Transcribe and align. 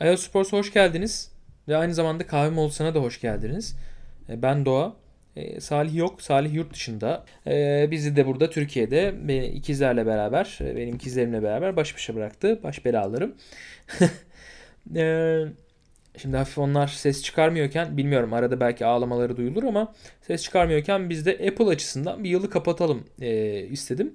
iOS 0.00 0.20
Sports'a 0.20 0.56
hoş 0.56 0.72
geldiniz. 0.72 1.30
Ve 1.68 1.76
aynı 1.76 1.94
zamanda 1.94 2.26
kahve 2.26 2.50
molasına 2.50 2.94
da 2.94 3.00
hoş 3.00 3.20
geldiniz. 3.20 3.76
E, 4.28 4.42
ben 4.42 4.66
Doğa. 4.66 4.96
E, 5.36 5.60
Salih 5.60 5.94
yok. 5.94 6.22
Salih 6.22 6.54
yurt 6.54 6.74
dışında. 6.74 7.24
E, 7.46 7.88
bizi 7.90 8.16
de 8.16 8.26
burada 8.26 8.50
Türkiye'de 8.50 9.14
ve 9.26 9.48
ikizlerle 9.48 10.06
beraber, 10.06 10.58
benim 10.60 10.94
ikizlerimle 10.94 11.42
beraber 11.42 11.76
baş 11.76 11.94
başa 11.94 12.14
bıraktı. 12.14 12.60
Baş 12.62 12.84
belalarım. 12.84 13.34
şimdi 16.16 16.36
hafif 16.36 16.58
onlar 16.58 16.88
ses 16.88 17.22
çıkarmıyorken, 17.22 17.96
bilmiyorum 17.96 18.32
arada 18.32 18.60
belki 18.60 18.86
ağlamaları 18.86 19.36
duyulur 19.36 19.64
ama 19.64 19.94
ses 20.22 20.42
çıkarmıyorken 20.42 21.10
biz 21.10 21.26
de 21.26 21.32
Apple 21.32 21.64
açısından 21.64 22.24
bir 22.24 22.30
yılı 22.30 22.50
kapatalım 22.50 23.06
istedim. 23.70 24.14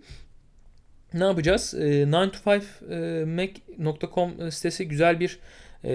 Ne 1.14 1.24
yapacağız? 1.24 1.74
E, 1.74 2.04
9to5mac.com 2.04 4.52
sitesi 4.52 4.88
güzel 4.88 5.20
bir 5.20 5.40
e, 5.86 5.94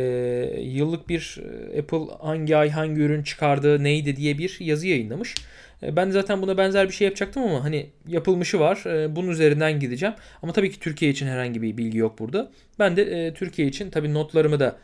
yıllık 0.61 1.09
bir 1.09 1.39
e, 1.75 1.79
Apple 1.79 2.15
hangi 2.21 2.57
ay 2.57 2.71
hangi 2.71 3.01
ürün 3.01 3.23
çıkardığı 3.23 3.85
neydi 3.85 4.17
diye 4.17 4.39
bir 4.39 4.57
yazı 4.61 4.87
yayınlamış. 4.87 5.35
E, 5.83 5.97
ben 5.97 6.11
zaten 6.11 6.43
buna 6.43 6.59
benzer 6.59 6.89
bir 6.89 6.93
şey 6.93 7.05
yapacaktım 7.05 7.43
ama 7.43 7.65
hani 7.65 7.87
yapılmışı 8.09 8.61
var. 8.61 8.85
E, 8.87 9.17
bunun 9.17 9.29
üzerinden 9.31 9.81
gideceğim. 9.81 10.15
Ama 10.43 10.53
tabii 10.53 10.71
ki 10.71 10.81
Türkiye 10.81 11.11
için 11.11 11.27
herhangi 11.27 11.63
bir 11.63 11.77
bilgi 11.77 11.99
yok 11.99 12.19
burada. 12.19 12.51
Ben 12.79 12.97
de 12.97 13.27
e, 13.27 13.35
Türkiye 13.35 13.69
için 13.69 13.91
tabii 13.91 14.15
notlarımı 14.15 14.61
da 14.61 14.79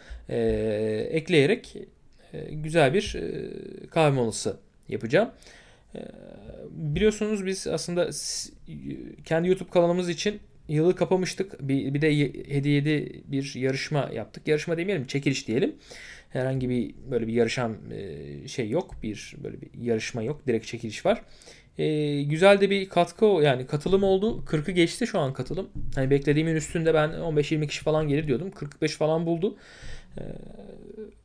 ekleyerek 1.11 1.77
güzel 2.51 2.95
bir 2.95 3.15
e, 3.15 3.87
kahve 3.87 4.11
molası 4.11 4.57
yapacağım. 4.89 5.31
Biliyorsunuz 6.71 7.47
biz 7.47 7.67
aslında 7.67 8.11
kendi 9.25 9.49
YouTube 9.49 9.71
kanalımız 9.71 10.09
için 10.09 10.41
yılı 10.69 10.97
kapamıştık. 10.97 11.69
Bir, 11.69 11.95
bir 11.95 12.01
de 12.01 12.19
hediyeli 12.55 13.23
bir 13.27 13.55
yarışma 13.55 14.11
yaptık. 14.15 14.49
Yarışma 14.49 14.79
demeyelim, 14.79 15.07
çekiliş 15.07 15.49
diyelim. 15.49 15.77
Herhangi 16.31 16.71
bir 16.71 16.95
böyle 17.11 17.27
bir 17.27 17.33
yarışan 17.33 17.77
e, 17.93 18.49
şey 18.49 18.71
yok. 18.71 18.95
Bir 19.03 19.35
böyle 19.45 19.61
bir 19.61 19.69
yarışma 19.81 20.23
yok. 20.23 20.47
Direkt 20.47 20.67
çekiliş 20.67 21.07
var. 21.07 21.23
E, 21.79 22.23
güzel 22.23 22.61
de 22.61 22.71
bir 22.71 22.89
katkı 22.89 23.25
yani 23.25 23.67
katılım 23.67 24.03
oldu. 24.03 24.45
40'ı 24.47 24.73
geçti 24.73 25.07
şu 25.07 25.19
an 25.19 25.33
katılım. 25.33 25.69
Hani 25.95 26.11
beklediğimin 26.11 26.55
üstünde 26.55 26.95
ben 26.95 27.11
15-20 27.11 27.67
kişi 27.67 27.83
falan 27.83 28.09
gelir 28.09 28.27
diyordum. 28.27 28.51
45 28.51 28.93
falan 28.97 29.27
buldu. 29.27 29.57
E, 30.19 30.23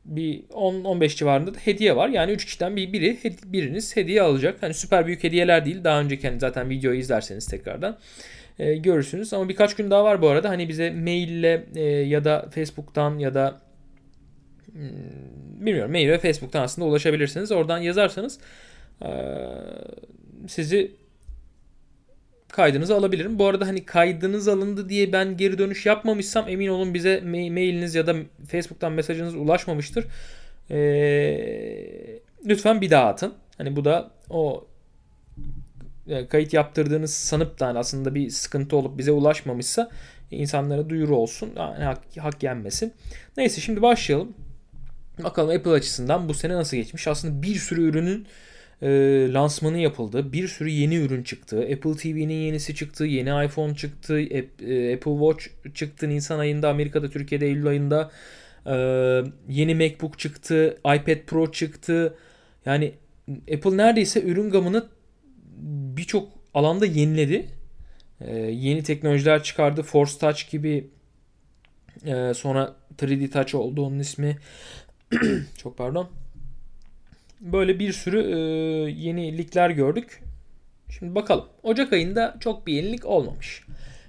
bir 0.04 0.42
10-15 0.42 1.16
civarında 1.16 1.54
da 1.54 1.58
hediye 1.58 1.96
var. 1.96 2.08
Yani 2.08 2.32
3 2.32 2.44
kişiden 2.44 2.76
bir 2.76 2.92
biri 2.92 3.18
biriniz 3.44 3.96
hediye 3.96 4.22
alacak. 4.22 4.62
Hani 4.62 4.74
süper 4.74 5.06
büyük 5.06 5.24
hediyeler 5.24 5.64
değil. 5.64 5.84
Daha 5.84 6.00
önceki 6.00 6.28
hani 6.28 6.40
zaten 6.40 6.70
videoyu 6.70 6.98
izlerseniz 6.98 7.46
tekrardan 7.46 7.98
e, 8.58 8.74
görürsünüz. 8.74 9.32
Ama 9.32 9.48
birkaç 9.48 9.76
gün 9.76 9.90
daha 9.90 10.04
var 10.04 10.22
bu 10.22 10.28
arada. 10.28 10.48
Hani 10.48 10.68
bize 10.68 10.90
maille 10.90 11.66
e, 11.74 11.82
ya 11.84 12.24
da 12.24 12.48
Facebook'tan 12.54 13.18
ya 13.18 13.34
da 13.34 13.60
hmm, 14.72 15.66
bilmiyorum 15.66 15.92
mail 15.92 16.08
ve 16.08 16.18
Facebook'tan 16.18 16.62
aslında 16.62 16.88
ulaşabilirsiniz. 16.88 17.52
Oradan 17.52 17.78
yazarsanız 17.78 18.38
e, 19.02 19.08
sizi 20.48 21.02
kaydınızı 22.52 22.94
alabilirim. 22.94 23.38
Bu 23.38 23.46
arada 23.46 23.66
hani 23.66 23.84
kaydınız 23.84 24.48
alındı 24.48 24.88
diye 24.88 25.12
ben 25.12 25.36
geri 25.36 25.58
dönüş 25.58 25.86
yapmamışsam 25.86 26.48
emin 26.48 26.68
olun 26.68 26.94
bize 26.94 27.20
mailiniz 27.20 27.94
ya 27.94 28.06
da 28.06 28.16
Facebook'tan 28.48 28.92
mesajınız 28.92 29.34
ulaşmamıştır. 29.34 30.06
Ee, 30.70 32.20
lütfen 32.46 32.80
bir 32.80 32.90
daha 32.90 33.06
atın. 33.06 33.34
Hani 33.58 33.76
bu 33.76 33.84
da 33.84 34.10
o 34.30 34.66
kayıt 36.28 36.52
yaptırdığınız 36.52 37.14
sanıp 37.14 37.60
da 37.60 37.66
hani 37.66 37.78
aslında 37.78 38.14
bir 38.14 38.30
sıkıntı 38.30 38.76
olup 38.76 38.98
bize 38.98 39.12
ulaşmamışsa 39.12 39.90
insanlara 40.30 40.88
duyuru 40.88 41.16
olsun. 41.16 41.56
Hak, 41.56 41.98
hak 42.18 42.42
yenmesin. 42.42 42.92
Neyse 43.36 43.60
şimdi 43.60 43.82
başlayalım. 43.82 44.34
Bakalım 45.22 45.56
Apple 45.56 45.70
açısından 45.70 46.28
bu 46.28 46.34
sene 46.34 46.54
nasıl 46.54 46.76
geçmiş. 46.76 47.08
Aslında 47.08 47.42
bir 47.42 47.54
sürü 47.54 47.82
ürünün 47.82 48.26
e, 48.82 48.88
lansmanı 49.32 49.78
yapıldı. 49.78 50.32
Bir 50.32 50.48
sürü 50.48 50.68
yeni 50.68 50.96
ürün 50.96 51.22
çıktı. 51.22 51.58
Apple 51.58 51.96
TV'nin 51.96 52.34
yenisi 52.34 52.74
çıktı. 52.74 53.04
Yeni 53.04 53.46
iPhone 53.46 53.74
çıktı. 53.74 54.20
E, 54.20 54.94
Apple 54.94 55.18
Watch 55.18 55.46
çıktı 55.74 56.08
Nisan 56.08 56.38
ayında. 56.38 56.68
Amerika'da, 56.68 57.10
Türkiye'de 57.10 57.46
Eylül 57.46 57.66
ayında. 57.66 58.10
E, 58.66 58.74
yeni 59.48 59.74
MacBook 59.74 60.18
çıktı. 60.18 60.76
iPad 60.78 61.26
Pro 61.26 61.52
çıktı. 61.52 62.14
Yani 62.66 62.92
Apple 63.54 63.76
neredeyse 63.76 64.22
ürün 64.22 64.50
gamını 64.50 64.86
birçok 65.96 66.28
alanda 66.54 66.86
yeniledi. 66.86 67.46
E, 68.20 68.36
yeni 68.36 68.82
teknolojiler 68.82 69.42
çıkardı. 69.42 69.82
Force 69.82 70.18
Touch 70.18 70.50
gibi 70.50 70.86
e, 72.06 72.34
sonra 72.34 72.76
3D 72.98 73.30
Touch 73.30 73.54
oldu 73.54 73.86
onun 73.86 73.98
ismi. 73.98 74.38
Çok 75.56 75.78
pardon. 75.78 76.08
Böyle 77.40 77.78
bir 77.78 77.92
sürü 77.92 78.20
e, 78.20 78.38
yenilikler 78.90 79.70
gördük. 79.70 80.22
Şimdi 80.98 81.14
bakalım. 81.14 81.44
Ocak 81.62 81.92
ayında 81.92 82.36
çok 82.40 82.66
bir 82.66 82.72
yenilik 82.72 83.06
olmamış. 83.06 83.62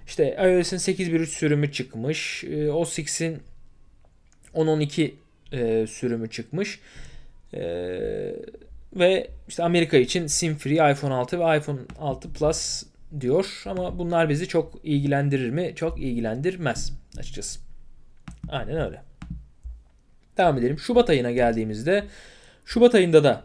İşte 0.07 0.37
iOS'in 0.39 0.77
8.1.3 0.77 1.25
sürümü 1.25 1.71
çıkmış. 1.71 2.43
E, 2.43 2.71
OS 2.71 2.99
X'in 2.99 3.39
10.12 4.55 5.11
e, 5.51 5.87
sürümü 5.87 6.29
çıkmış. 6.29 6.79
E, 7.53 7.61
ve 8.95 9.31
işte 9.47 9.63
Amerika 9.63 9.97
için 9.97 10.27
SIM 10.27 10.55
free 10.55 10.91
iPhone 10.91 11.13
6 11.13 11.39
ve 11.39 11.57
iPhone 11.57 11.79
6 11.99 12.33
Plus 12.33 12.83
diyor. 13.19 13.63
Ama 13.65 13.99
bunlar 13.99 14.29
bizi 14.29 14.47
çok 14.47 14.79
ilgilendirir 14.83 15.49
mi? 15.49 15.73
Çok 15.75 15.99
ilgilendirmez 15.99 16.93
açıkçası. 17.17 17.59
Aynen 18.49 18.77
öyle. 18.77 19.01
Devam 20.37 20.57
edelim. 20.57 20.79
Şubat 20.79 21.09
ayına 21.09 21.31
geldiğimizde 21.31 22.03
Şubat 22.65 22.95
ayında 22.95 23.23
da 23.23 23.43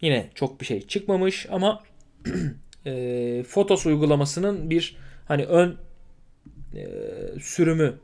yine 0.00 0.30
çok 0.34 0.60
bir 0.60 0.66
şey 0.66 0.86
çıkmamış 0.86 1.46
ama 1.50 1.82
e, 2.86 3.42
Fotos 3.48 3.86
uygulamasının 3.86 4.70
bir 4.70 4.96
hani 5.28 5.44
ön 5.44 5.76
e, 6.74 6.88
sürümü 7.40 7.94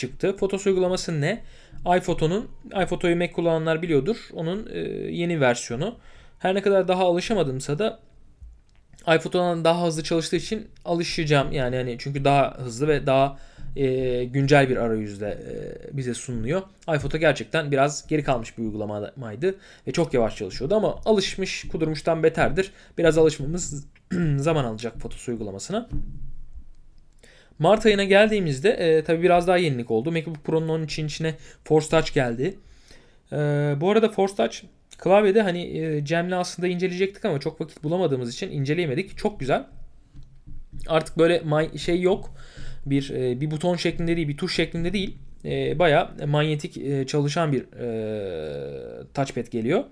çıktı. 0.00 0.36
Fotos 0.36 0.66
uygulaması 0.66 1.20
ne? 1.20 1.42
iPhoto'nun 1.96 2.48
iPhoto'yu 2.82 3.16
Mac 3.16 3.32
kullananlar 3.32 3.82
biliyordur. 3.82 4.16
Onun 4.32 4.68
e, 4.72 4.78
yeni 5.10 5.40
versiyonu. 5.40 5.98
Her 6.38 6.54
ne 6.54 6.62
kadar 6.62 6.88
daha 6.88 7.04
alışamadımsa 7.04 7.78
da 7.78 8.00
iPhoto'dan 9.08 9.64
daha 9.64 9.86
hızlı 9.86 10.02
çalıştığı 10.02 10.36
için 10.36 10.68
alışacağım. 10.84 11.52
Yani 11.52 11.76
hani 11.76 11.96
çünkü 11.98 12.24
daha 12.24 12.58
hızlı 12.58 12.88
ve 12.88 13.06
daha 13.06 13.38
e, 13.76 14.24
güncel 14.24 14.68
bir 14.68 14.76
arayüzle 14.76 15.28
e, 15.28 15.96
bize 15.96 16.14
sunuluyor. 16.14 16.62
iPhoto 16.96 17.18
gerçekten 17.18 17.72
biraz 17.72 18.06
geri 18.06 18.24
kalmış 18.24 18.58
bir 18.58 18.62
uygulamaydı 18.62 19.54
ve 19.86 19.92
çok 19.92 20.14
yavaş 20.14 20.36
çalışıyordu 20.36 20.74
ama 20.74 21.00
alışmış 21.04 21.68
kudurmuştan 21.68 22.22
beterdir. 22.22 22.72
Biraz 22.98 23.18
alışmamız 23.18 23.86
zaman 24.36 24.64
alacak 24.64 25.00
Fotos 25.00 25.28
uygulamasına. 25.28 25.88
Mart 27.60 27.86
ayına 27.86 28.04
geldiğimizde 28.04 28.70
e, 28.70 29.04
tabi 29.04 29.22
biraz 29.22 29.46
daha 29.46 29.56
yenilik 29.56 29.90
oldu. 29.90 30.12
MacBook 30.12 30.44
Pro'nun 30.44 30.68
13 30.68 30.98
içine 30.98 31.34
Force 31.64 31.88
Touch 31.88 32.14
geldi. 32.14 32.58
E, 33.32 33.36
bu 33.80 33.90
arada 33.90 34.08
Force 34.08 34.34
Touch 34.34 34.56
klavyede 34.98 35.42
hani 35.42 35.78
e, 35.78 36.04
Cem'le 36.04 36.32
aslında 36.32 36.68
inceleyecektik 36.68 37.24
ama 37.24 37.40
çok 37.40 37.60
vakit 37.60 37.84
bulamadığımız 37.84 38.34
için 38.34 38.50
inceleyemedik. 38.50 39.18
Çok 39.18 39.40
güzel. 39.40 39.64
Artık 40.88 41.18
böyle 41.18 41.42
şey 41.78 42.00
yok. 42.00 42.34
Bir 42.86 43.10
e, 43.10 43.40
bir 43.40 43.50
buton 43.50 43.76
şeklinde 43.76 44.16
değil, 44.16 44.28
bir 44.28 44.36
tuş 44.36 44.56
şeklinde 44.56 44.92
değil. 44.92 45.16
E, 45.44 45.78
Baya 45.78 46.10
manyetik 46.26 46.76
e, 46.76 47.06
çalışan 47.06 47.52
bir 47.52 47.62
e, 47.62 49.12
touchpad 49.14 49.46
geliyor 49.50 49.84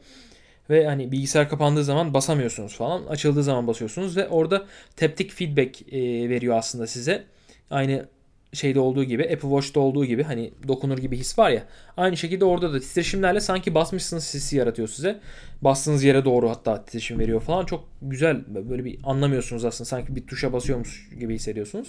ve 0.71 0.87
hani 0.87 1.13
bilgisayar 1.13 1.49
kapandığı 1.49 1.85
zaman 1.85 2.15
basamıyorsunuz 2.15 2.77
falan. 2.77 3.07
Açıldığı 3.07 3.43
zaman 3.43 3.67
basıyorsunuz 3.67 4.17
ve 4.17 4.29
orada 4.29 4.65
teptik 4.97 5.33
feedback 5.33 5.93
e, 5.93 6.29
veriyor 6.29 6.57
aslında 6.57 6.87
size. 6.87 7.25
Aynı 7.71 8.09
şeyde 8.53 8.81
olduğu 8.81 9.05
gibi 9.05 9.23
Apple 9.23 9.49
Watch'ta 9.49 9.81
olduğu 9.81 10.05
gibi 10.05 10.23
hani 10.23 10.51
dokunur 10.69 10.99
gibi 10.99 11.17
his 11.17 11.39
var 11.39 11.51
ya. 11.51 11.63
Aynı 11.97 12.17
şekilde 12.17 12.45
orada 12.45 12.73
da 12.73 12.81
titreşimlerle 12.81 13.41
sanki 13.41 13.75
basmışsınız 13.75 14.35
hissi 14.35 14.57
yaratıyor 14.57 14.89
size. 14.89 15.21
Bastığınız 15.63 16.05
yere 16.05 16.25
doğru 16.25 16.51
hatta 16.51 16.85
titreşim 16.85 17.19
veriyor 17.19 17.41
falan. 17.41 17.67
Çok 17.67 17.85
güzel 18.03 18.45
böyle 18.49 18.85
bir 18.85 18.99
anlamıyorsunuz 19.05 19.65
aslında. 19.65 19.89
Sanki 19.89 20.17
bir 20.17 20.27
tuşa 20.27 20.53
basıyormuş 20.53 21.11
gibi 21.21 21.35
hissediyorsunuz. 21.35 21.89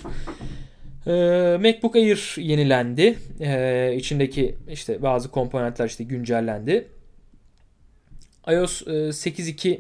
Ee, 1.08 1.58
MacBook 1.62 1.96
Air 1.96 2.36
yenilendi. 2.38 3.18
Ee, 3.40 3.96
içindeki 3.96 4.56
işte 4.70 5.02
bazı 5.02 5.32
komponentler 5.32 5.86
işte 5.86 6.04
güncellendi. 6.04 6.88
iOS 8.48 8.82
8.2 8.82 9.80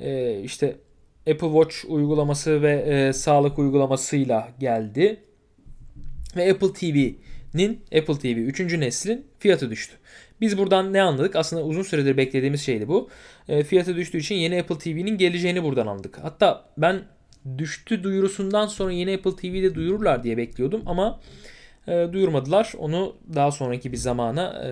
e, 0.00 0.10
e, 0.10 0.40
işte 0.42 0.76
Apple 1.30 1.48
Watch 1.62 1.76
uygulaması 1.88 2.62
ve 2.62 2.72
e, 2.72 3.12
sağlık 3.12 3.58
uygulamasıyla 3.58 4.48
geldi. 4.60 5.20
Ve 6.36 6.50
Apple 6.50 6.72
TV'nin 6.72 7.80
Apple 7.98 8.18
TV 8.18 8.26
3. 8.26 8.60
neslin 8.60 9.26
fiyatı 9.38 9.70
düştü. 9.70 9.94
Biz 10.40 10.58
buradan 10.58 10.92
ne 10.92 11.02
anladık? 11.02 11.36
Aslında 11.36 11.64
uzun 11.64 11.82
süredir 11.82 12.16
beklediğimiz 12.16 12.60
şeydi 12.62 12.88
bu. 12.88 13.08
E, 13.48 13.64
fiyatı 13.64 13.96
düştüğü 13.96 14.18
için 14.18 14.34
yeni 14.34 14.60
Apple 14.60 14.78
TV'nin 14.78 15.18
geleceğini 15.18 15.62
buradan 15.62 15.86
anladık. 15.86 16.18
Hatta 16.22 16.64
ben 16.78 17.02
düştü 17.58 18.02
duyurusundan 18.02 18.66
sonra 18.66 18.92
yeni 18.92 19.14
Apple 19.14 19.36
TV'de 19.36 19.74
duyururlar 19.74 20.24
diye 20.24 20.36
bekliyordum 20.36 20.82
ama 20.86 21.20
e, 21.88 22.08
duyurmadılar. 22.12 22.72
Onu 22.78 23.16
daha 23.34 23.50
sonraki 23.50 23.92
bir 23.92 23.96
zamana 23.96 24.64
e, 24.66 24.70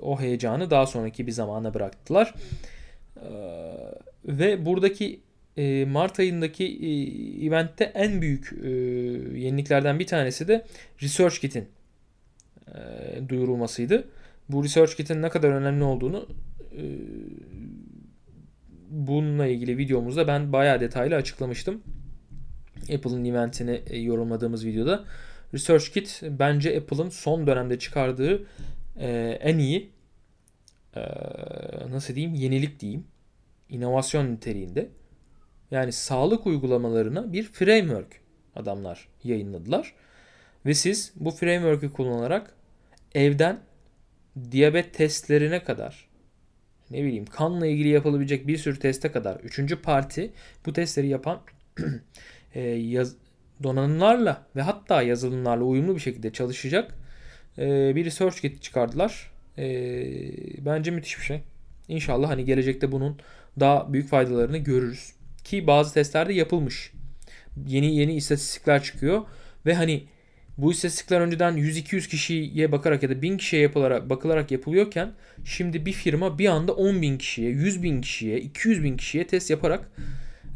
o 0.00 0.20
heyecanı 0.20 0.70
daha 0.70 0.86
sonraki 0.86 1.26
bir 1.26 1.32
zamana 1.32 1.74
bıraktılar. 1.74 2.34
E, 3.16 3.28
ve 4.24 4.66
buradaki 4.66 5.20
e, 5.56 5.84
Mart 5.84 6.20
ayındaki 6.20 6.64
e, 6.64 7.46
eventte 7.46 7.84
en 7.84 8.22
büyük 8.22 8.52
e, 8.62 8.68
yeniliklerden 9.38 9.98
bir 9.98 10.06
tanesi 10.06 10.48
de 10.48 10.66
Research 11.02 11.38
Kit'in 11.38 11.68
e, 12.68 12.78
duyurulmasıydı. 13.28 14.08
Bu 14.48 14.64
Research 14.64 14.94
Kit'in 14.94 15.22
ne 15.22 15.28
kadar 15.28 15.48
önemli 15.48 15.84
olduğunu 15.84 16.28
e, 16.72 16.82
bununla 18.90 19.46
ilgili 19.46 19.78
videomuzda 19.78 20.28
ben 20.28 20.52
bayağı 20.52 20.80
detaylı 20.80 21.14
açıklamıştım. 21.14 21.82
Apple'ın 22.94 23.24
eventini 23.24 23.82
e, 23.86 23.98
yorumladığımız 23.98 24.66
videoda. 24.66 25.04
ResearchKit 25.54 26.22
bence 26.22 26.78
Apple'ın 26.78 27.08
son 27.08 27.46
dönemde 27.46 27.78
çıkardığı 27.78 28.46
e, 29.00 29.38
en 29.40 29.58
iyi 29.58 29.90
e, 30.96 31.00
nasıl 31.90 32.14
diyeyim 32.14 32.34
yenilik 32.34 32.80
diyeyim 32.80 33.04
inovasyon 33.68 34.32
niteliğinde. 34.32 34.88
Yani 35.72 35.92
sağlık 35.92 36.46
uygulamalarına 36.46 37.32
bir 37.32 37.42
framework 37.42 38.20
adamlar 38.56 39.08
yayınladılar. 39.24 39.94
Ve 40.66 40.74
siz 40.74 41.12
bu 41.16 41.30
framework'ü 41.30 41.92
kullanarak 41.92 42.54
evden 43.14 43.60
diyabet 44.50 44.94
testlerine 44.94 45.64
kadar 45.64 46.08
ne 46.90 47.04
bileyim 47.04 47.26
kanla 47.26 47.66
ilgili 47.66 47.88
yapılabilecek 47.88 48.46
bir 48.46 48.58
sürü 48.58 48.78
teste 48.78 49.12
kadar 49.12 49.36
üçüncü 49.40 49.82
parti 49.82 50.32
bu 50.66 50.72
testleri 50.72 51.08
yapan 51.08 51.40
e, 52.54 52.60
yaz, 52.60 53.14
donanımlarla 53.62 54.46
ve 54.56 54.62
hatta 54.62 55.02
yazılımlarla 55.02 55.64
uyumlu 55.64 55.94
bir 55.94 56.00
şekilde 56.00 56.32
çalışacak 56.32 56.94
e, 57.58 57.96
bir 57.96 58.04
research 58.04 58.40
kit 58.40 58.62
çıkardılar. 58.62 59.32
E, 59.58 59.64
bence 60.64 60.90
müthiş 60.90 61.18
bir 61.18 61.24
şey. 61.24 61.42
İnşallah 61.88 62.30
hani 62.30 62.44
gelecekte 62.44 62.92
bunun 62.92 63.18
daha 63.60 63.92
büyük 63.92 64.08
faydalarını 64.08 64.58
görürüz. 64.58 65.21
Ki 65.44 65.66
bazı 65.66 65.94
testlerde 65.94 66.32
yapılmış. 66.32 66.92
Yeni 67.66 67.96
yeni 67.96 68.14
istatistikler 68.14 68.82
çıkıyor 68.82 69.22
ve 69.66 69.74
hani 69.74 70.04
bu 70.58 70.72
istatistikler 70.72 71.20
önceden 71.20 71.54
100-200 71.54 72.08
kişiye 72.08 72.72
bakarak 72.72 73.02
ya 73.02 73.10
da 73.10 73.22
1000 73.22 73.36
kişiye 73.36 73.62
yapılarak, 73.62 74.10
bakılarak 74.10 74.50
yapılıyorken 74.50 75.12
şimdi 75.44 75.86
bir 75.86 75.92
firma 75.92 76.38
bir 76.38 76.46
anda 76.46 76.72
10 76.72 77.02
bin 77.02 77.18
kişiye, 77.18 77.50
100 77.50 77.82
bin 77.82 78.00
kişiye, 78.00 78.40
200 78.40 78.84
bin 78.84 78.96
kişiye 78.96 79.26
test 79.26 79.50
yaparak 79.50 79.90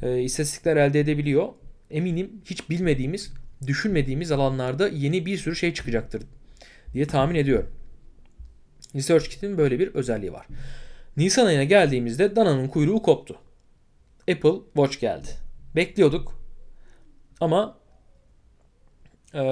e, 0.03 0.23
istatistikler 0.23 0.77
elde 0.77 1.00
edebiliyor. 1.00 1.49
Eminim 1.91 2.31
hiç 2.44 2.71
bilmediğimiz, 2.71 3.32
düşünmediğimiz 3.67 4.32
alanlarda 4.32 4.89
yeni 4.89 5.27
bir 5.27 5.39
sürü 5.39 5.56
şey 5.56 5.75
çıkacaktır 5.75 6.23
diye 6.93 7.06
tahmin 7.06 7.35
ediyorum. 7.35 7.71
Research 8.94 9.29
Kit'in 9.29 9.59
böyle 9.59 9.79
bir 9.79 9.89
özelliği 9.94 10.32
var. 10.32 10.47
Nisan 11.17 11.47
ayına 11.47 11.65
geldiğimizde 11.65 12.37
dananın 12.37 12.69
kuyruğu 12.69 13.03
koptu. 13.03 13.39
Apple 14.31 14.61
Watch 14.75 15.00
geldi. 15.00 15.28
Bekliyorduk 15.76 16.40
ama 17.40 17.78
e, 19.34 19.43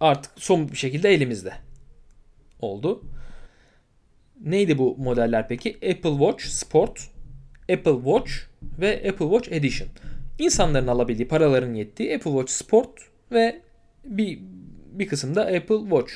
artık 0.00 0.32
son 0.36 0.68
bir 0.68 0.76
şekilde 0.76 1.08
elimizde 1.08 1.52
oldu. 2.60 3.04
Neydi 4.40 4.78
bu 4.78 4.96
modeller 4.98 5.48
peki? 5.48 5.74
Apple 5.74 6.10
Watch 6.10 6.44
Sport, 6.44 7.00
Apple 7.72 7.94
Watch 7.94 8.32
ve 8.78 8.96
Apple 9.10 9.26
Watch 9.30 9.52
Edition. 9.52 9.88
İnsanların 10.38 10.86
alabildiği, 10.86 11.28
paraların 11.28 11.74
yettiği 11.74 12.16
Apple 12.16 12.30
Watch 12.30 12.52
Sport 12.52 12.90
ve 13.32 13.62
bir 14.04 14.38
bir 14.92 15.08
kısımda 15.08 15.42
Apple 15.42 15.80
Watch 15.80 16.12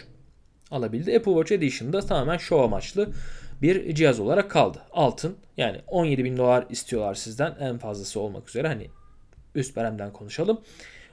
alabildi. 0.70 1.16
Apple 1.16 1.32
Watch 1.32 1.52
Edition'da 1.52 2.00
tamamen 2.00 2.36
show 2.36 2.64
amaçlı 2.64 3.12
bir 3.64 3.94
cihaz 3.94 4.20
olarak 4.20 4.50
kaldı. 4.50 4.82
Altın 4.92 5.36
yani 5.56 5.80
17 5.86 6.24
bin 6.24 6.36
dolar 6.36 6.66
istiyorlar 6.70 7.14
sizden 7.14 7.54
en 7.60 7.78
fazlası 7.78 8.20
olmak 8.20 8.48
üzere 8.48 8.68
hani 8.68 8.86
üst 9.54 9.76
beremden 9.76 10.12
konuşalım. 10.12 10.60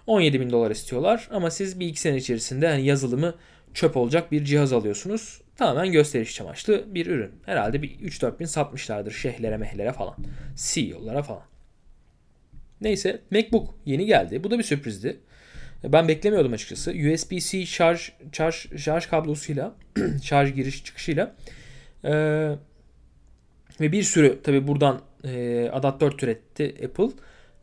17 0.07 0.39
bin 0.39 0.49
dolar 0.49 0.71
istiyorlar 0.71 1.27
ama 1.31 1.51
siz 1.51 1.79
bir 1.79 1.87
iki 1.87 2.01
sene 2.01 2.17
içerisinde 2.17 2.65
yani 2.65 2.85
yazılımı 2.85 3.35
çöp 3.73 3.97
olacak 3.97 4.31
bir 4.31 4.45
cihaz 4.45 4.73
alıyorsunuz. 4.73 5.41
Tamamen 5.57 5.91
gösteriş 5.91 6.41
amaçlı 6.41 6.95
bir 6.95 7.05
ürün. 7.05 7.31
Herhalde 7.45 7.81
bir 7.81 7.89
3-4 7.89 8.39
bin 8.39 8.45
satmışlardır 8.45 9.11
şehlere 9.11 9.57
mehlere 9.57 9.93
falan. 9.93 10.15
CEO'lara 10.55 11.23
falan. 11.23 11.43
Neyse 12.81 13.21
MacBook 13.31 13.75
yeni 13.85 14.05
geldi. 14.05 14.43
Bu 14.43 14.51
da 14.51 14.57
bir 14.57 14.63
sürprizdi. 14.63 15.19
Ben 15.83 16.07
beklemiyordum 16.07 16.53
açıkçası. 16.53 16.91
USB-C 16.91 17.65
şarj, 17.65 18.11
şarj, 18.31 18.77
şarj 18.77 19.05
kablosuyla, 19.05 19.75
şarj 20.23 20.53
giriş 20.53 20.83
çıkışıyla 20.83 21.35
e, 22.03 22.11
ve 23.81 23.91
bir 23.91 24.03
sürü 24.03 24.41
tabi 24.43 24.67
buradan 24.67 25.01
e, 25.23 25.69
adaptör 25.69 26.11
türetti 26.11 26.75
Apple. 26.85 27.09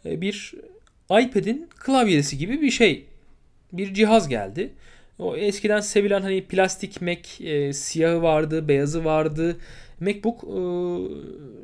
E, 0.05 0.21
bir 0.21 0.55
iPad'in 1.11 1.69
klavyesi 1.79 2.39
gibi 2.39 2.63
bir 2.63 2.71
şey. 2.71 3.07
Bir 3.73 3.95
cihaz 3.95 4.29
geldi. 4.29 4.73
O 5.19 5.37
eskiden 5.37 5.81
sevilen 5.81 6.23
hani 6.23 6.45
plastik 6.45 7.03
Mac 7.03 7.45
e, 7.45 7.73
siyahı 7.73 8.23
vardı, 8.23 8.69
beyazı 8.69 9.05
vardı. 9.05 9.57
MacBook 10.01 10.45
e, 10.45 10.59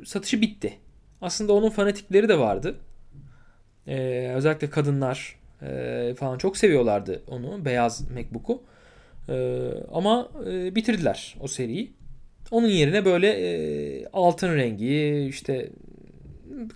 satışı 0.05 0.41
bitti. 0.41 0.73
Aslında 1.21 1.53
onun 1.53 1.69
fanatikleri 1.69 2.29
de 2.29 2.39
vardı. 2.39 2.75
E, 3.87 3.97
özellikle 4.35 4.69
kadınlar 4.69 5.39
e, 5.61 6.13
falan 6.17 6.37
çok 6.37 6.57
seviyorlardı 6.57 7.23
onu, 7.27 7.65
beyaz 7.65 8.11
MacBook'u. 8.11 8.63
E, 9.29 9.67
ama 9.93 10.29
e, 10.47 10.75
bitirdiler 10.75 11.35
o 11.39 11.47
seriyi. 11.47 11.93
Onun 12.51 12.67
yerine 12.67 13.05
böyle 13.05 13.27
e, 13.27 14.05
altın 14.13 14.55
rengi, 14.55 15.25
işte 15.29 15.69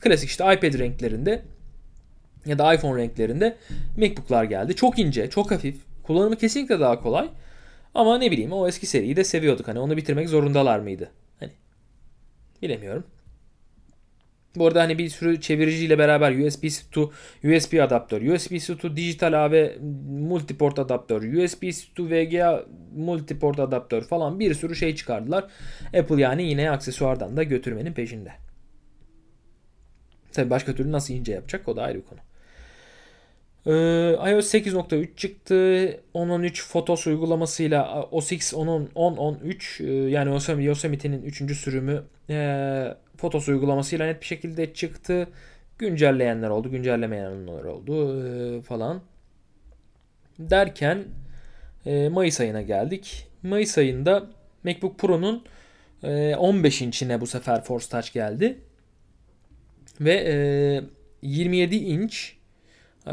klasik 0.01 0.29
işte 0.29 0.43
iPad 0.43 0.79
renklerinde 0.79 1.41
ya 2.45 2.59
da 2.59 2.73
iPhone 2.73 3.01
renklerinde 3.01 3.57
MacBook'lar 3.97 4.43
geldi. 4.43 4.75
Çok 4.75 4.99
ince, 4.99 5.29
çok 5.29 5.51
hafif. 5.51 5.75
Kullanımı 6.03 6.35
kesinlikle 6.35 6.79
daha 6.79 7.01
kolay. 7.01 7.29
Ama 7.95 8.17
ne 8.17 8.31
bileyim 8.31 8.51
o 8.51 8.67
eski 8.67 8.85
seriyi 8.85 9.15
de 9.15 9.23
seviyorduk. 9.23 9.67
Hani 9.67 9.79
onu 9.79 9.97
bitirmek 9.97 10.29
zorundalar 10.29 10.79
mıydı? 10.79 11.11
Hani 11.39 11.51
bilemiyorum. 12.61 13.03
Bu 14.55 14.67
arada 14.67 14.81
hani 14.81 14.97
bir 14.97 15.09
sürü 15.09 15.41
çeviriciyle 15.41 15.97
beraber 15.97 16.31
USB-C 16.31 16.81
to 16.91 17.11
USB 17.43 17.79
adaptör, 17.79 18.21
USB-C 18.21 18.77
to 18.77 18.95
dijital 18.95 19.45
AV 19.45 19.69
multiport 20.09 20.79
adaptör, 20.79 21.21
USB-C 21.21 21.93
to 21.95 22.05
VGA 22.05 22.65
multiport 22.95 23.59
adaptör 23.59 24.01
falan 24.01 24.39
bir 24.39 24.53
sürü 24.53 24.75
şey 24.75 24.95
çıkardılar. 24.95 25.45
Apple 25.99 26.21
yani 26.21 26.43
yine 26.43 26.71
aksesuardan 26.71 27.37
da 27.37 27.43
götürmenin 27.43 27.93
peşinde. 27.93 28.31
Tabi 30.31 30.49
başka 30.49 30.75
türlü 30.75 30.91
nasıl 30.91 31.13
ince 31.13 31.31
yapacak 31.31 31.67
o 31.67 31.75
da 31.75 31.83
ayrı 31.83 31.97
bir 31.97 32.05
konu. 32.05 32.19
Ee, 33.65 33.71
iOS 34.31 34.53
8.3 34.53 35.15
çıktı. 35.15 35.53
10.13 36.15 36.67
Fotos 36.67 37.07
uygulamasıyla 37.07 38.03
OS 38.03 38.31
X 38.31 38.53
10.13 38.53 39.83
e, 39.83 40.09
yani 40.09 40.65
Yosemite'nin 40.65 41.21
3. 41.21 41.57
sürümü 41.57 42.03
e, 42.29 42.35
Fotos 43.19 43.47
uygulamasıyla 43.49 44.05
net 44.05 44.21
bir 44.21 44.25
şekilde 44.25 44.73
çıktı. 44.73 45.27
Güncelleyenler 45.77 46.49
oldu, 46.49 46.71
güncellemeyenler 46.71 47.63
oldu 47.63 48.23
e, 48.27 48.61
falan. 48.61 49.01
Derken 50.39 51.05
e, 51.85 52.09
Mayıs 52.09 52.39
ayına 52.39 52.61
geldik. 52.61 53.27
Mayıs 53.43 53.77
ayında 53.77 54.27
MacBook 54.63 54.99
Pro'nun 54.99 55.43
e, 56.03 56.35
15 56.35 56.81
inçine 56.81 57.21
bu 57.21 57.27
sefer 57.27 57.63
Force 57.63 57.89
Touch 57.89 58.13
geldi. 58.13 58.57
Ve 60.01 60.13
e, 60.13 60.37
27 61.21 61.75
inç 61.75 62.37
e, 63.07 63.11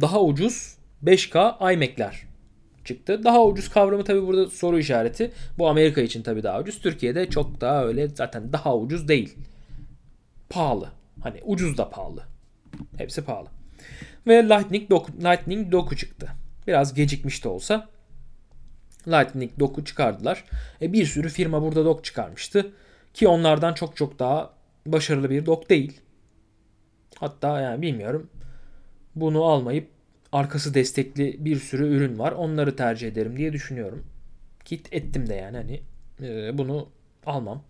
daha 0.00 0.22
ucuz 0.22 0.78
5K 1.04 1.72
iMac'ler 1.74 2.27
çıktı. 2.88 3.24
Daha 3.24 3.44
ucuz 3.44 3.68
kavramı 3.68 4.04
tabi 4.04 4.26
burada 4.26 4.50
soru 4.50 4.78
işareti. 4.78 5.32
Bu 5.58 5.68
Amerika 5.68 6.00
için 6.00 6.22
tabi 6.22 6.42
daha 6.42 6.60
ucuz. 6.60 6.80
Türkiye'de 6.80 7.30
çok 7.30 7.60
daha 7.60 7.84
öyle 7.84 8.08
zaten 8.08 8.52
daha 8.52 8.76
ucuz 8.76 9.08
değil. 9.08 9.36
Pahalı. 10.50 10.88
Hani 11.22 11.40
ucuz 11.44 11.78
da 11.78 11.90
pahalı. 11.90 12.22
Hepsi 12.96 13.24
pahalı. 13.24 13.48
Ve 14.26 14.48
Lightning 14.48 14.90
doku, 14.90 15.12
Lightning 15.12 15.72
doku 15.72 15.96
çıktı. 15.96 16.28
Biraz 16.66 16.94
gecikmiş 16.94 17.44
de 17.44 17.48
olsa 17.48 17.88
Lightning 19.08 19.50
doku 19.58 19.84
çıkardılar. 19.84 20.44
E 20.82 20.92
bir 20.92 21.06
sürü 21.06 21.28
firma 21.28 21.62
burada 21.62 21.84
dok 21.84 22.04
çıkarmıştı. 22.04 22.72
Ki 23.14 23.28
onlardan 23.28 23.74
çok 23.74 23.96
çok 23.96 24.18
daha 24.18 24.50
başarılı 24.86 25.30
bir 25.30 25.46
dok 25.46 25.70
değil. 25.70 26.00
Hatta 27.18 27.60
yani 27.60 27.82
bilmiyorum. 27.82 28.30
Bunu 29.16 29.44
almayıp 29.44 29.90
arkası 30.32 30.74
destekli 30.74 31.44
bir 31.44 31.56
sürü 31.56 31.86
ürün 31.88 32.18
var. 32.18 32.32
Onları 32.32 32.76
tercih 32.76 33.08
ederim 33.08 33.36
diye 33.36 33.52
düşünüyorum. 33.52 34.06
Kit 34.64 34.92
ettim 34.92 35.28
de 35.28 35.34
yani 35.34 35.56
hani 35.56 35.82
e, 36.22 36.58
bunu 36.58 36.88
almam. 37.26 37.64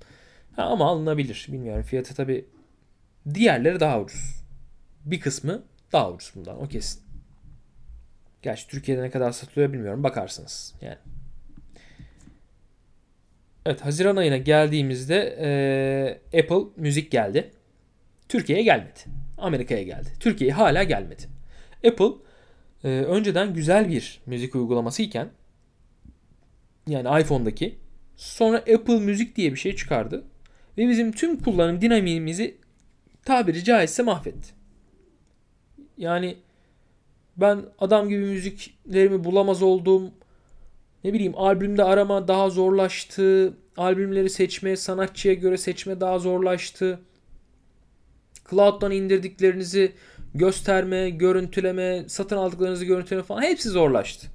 Ha, 0.56 0.62
ama 0.62 0.86
alınabilir. 0.86 1.46
Bilmiyorum 1.48 1.82
fiyatı 1.82 2.14
tabi 2.14 2.44
diğerleri 3.34 3.80
daha 3.80 4.00
ucuz. 4.00 4.44
Bir 5.04 5.20
kısmı 5.20 5.62
daha 5.92 6.12
ucuz 6.12 6.32
bundan 6.34 6.62
o 6.62 6.68
kesin. 6.68 7.02
Gerçi 8.42 8.68
Türkiye'de 8.68 9.02
ne 9.02 9.10
kadar 9.10 9.32
satılıyor 9.32 9.72
bilmiyorum. 9.72 10.02
Bakarsınız 10.02 10.74
yani. 10.80 10.98
Evet 13.66 13.84
Haziran 13.84 14.16
ayına 14.16 14.36
geldiğimizde 14.36 15.36
e, 15.40 16.38
Apple 16.40 16.70
Müzik 16.76 17.10
geldi. 17.10 17.50
Türkiye'ye 18.28 18.64
gelmedi. 18.64 18.98
Amerika'ya 19.38 19.82
geldi. 19.82 20.08
Türkiye'ye 20.20 20.54
hala 20.54 20.82
gelmedi. 20.82 21.22
Apple 21.86 22.27
e, 22.84 22.88
önceden 22.88 23.54
güzel 23.54 23.88
bir 23.88 24.20
müzik 24.26 24.54
uygulaması 24.54 25.02
iken 25.02 25.30
yani 26.86 27.22
iPhone'daki 27.22 27.78
sonra 28.16 28.56
Apple 28.58 29.00
Müzik 29.00 29.36
diye 29.36 29.52
bir 29.52 29.58
şey 29.58 29.76
çıkardı. 29.76 30.24
Ve 30.78 30.88
bizim 30.88 31.12
tüm 31.12 31.42
kullanım 31.42 31.80
dinamiğimizi 31.80 32.56
tabiri 33.24 33.64
caizse 33.64 34.02
mahvetti. 34.02 34.48
Yani 35.98 36.36
ben 37.36 37.64
adam 37.78 38.08
gibi 38.08 38.24
müziklerimi 38.24 39.24
bulamaz 39.24 39.62
oldum. 39.62 40.10
Ne 41.04 41.12
bileyim 41.12 41.34
albümde 41.36 41.84
arama 41.84 42.28
daha 42.28 42.50
zorlaştı. 42.50 43.54
Albümleri 43.76 44.30
seçme, 44.30 44.76
sanatçıya 44.76 45.34
göre 45.34 45.56
seçme 45.56 46.00
daha 46.00 46.18
zorlaştı. 46.18 47.00
Cloud'dan 48.50 48.92
indirdiklerinizi 48.92 49.92
gösterme, 50.34 51.10
görüntüleme, 51.10 52.04
satın 52.08 52.36
aldıklarınızı 52.36 52.84
görüntüleme 52.84 53.22
falan 53.22 53.42
hepsi 53.42 53.68
zorlaştı. 53.68 54.26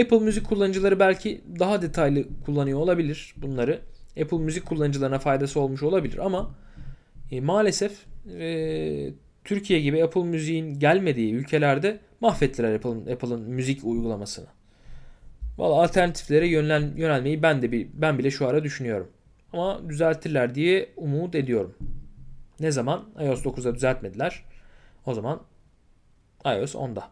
Apple 0.00 0.18
Müzik 0.18 0.46
kullanıcıları 0.46 0.98
belki 0.98 1.40
daha 1.58 1.82
detaylı 1.82 2.24
kullanıyor 2.44 2.78
olabilir 2.78 3.34
bunları. 3.36 3.80
Apple 4.22 4.38
Müzik 4.38 4.66
kullanıcılarına 4.66 5.18
faydası 5.18 5.60
olmuş 5.60 5.82
olabilir 5.82 6.18
ama 6.18 6.54
e, 7.30 7.40
maalesef 7.40 7.92
e, 8.38 9.10
Türkiye 9.44 9.80
gibi 9.80 10.04
Apple 10.04 10.24
Müziğin 10.24 10.78
gelmediği 10.78 11.34
ülkelerde 11.34 11.98
mahvettiler 12.20 12.74
Apple'ın 12.74 13.06
Apple'ın 13.06 13.42
müzik 13.42 13.84
uygulamasını. 13.84 14.46
Valla 15.58 15.82
alternatiflere 15.82 16.48
yönel, 16.48 16.98
yönelmeyi 16.98 17.42
ben 17.42 17.62
de 17.62 17.72
bir, 17.72 17.88
ben 17.94 18.18
bile 18.18 18.30
şu 18.30 18.46
ara 18.46 18.64
düşünüyorum. 18.64 19.08
Ama 19.52 19.88
düzeltirler 19.88 20.54
diye 20.54 20.88
umut 20.96 21.34
ediyorum. 21.34 21.74
Ne 22.60 22.70
zaman? 22.70 23.04
iOS 23.20 23.44
9'da 23.44 23.74
düzeltmediler. 23.74 24.44
O 25.06 25.14
zaman 25.14 25.42
iOS 26.44 26.74
10'da. 26.74 27.10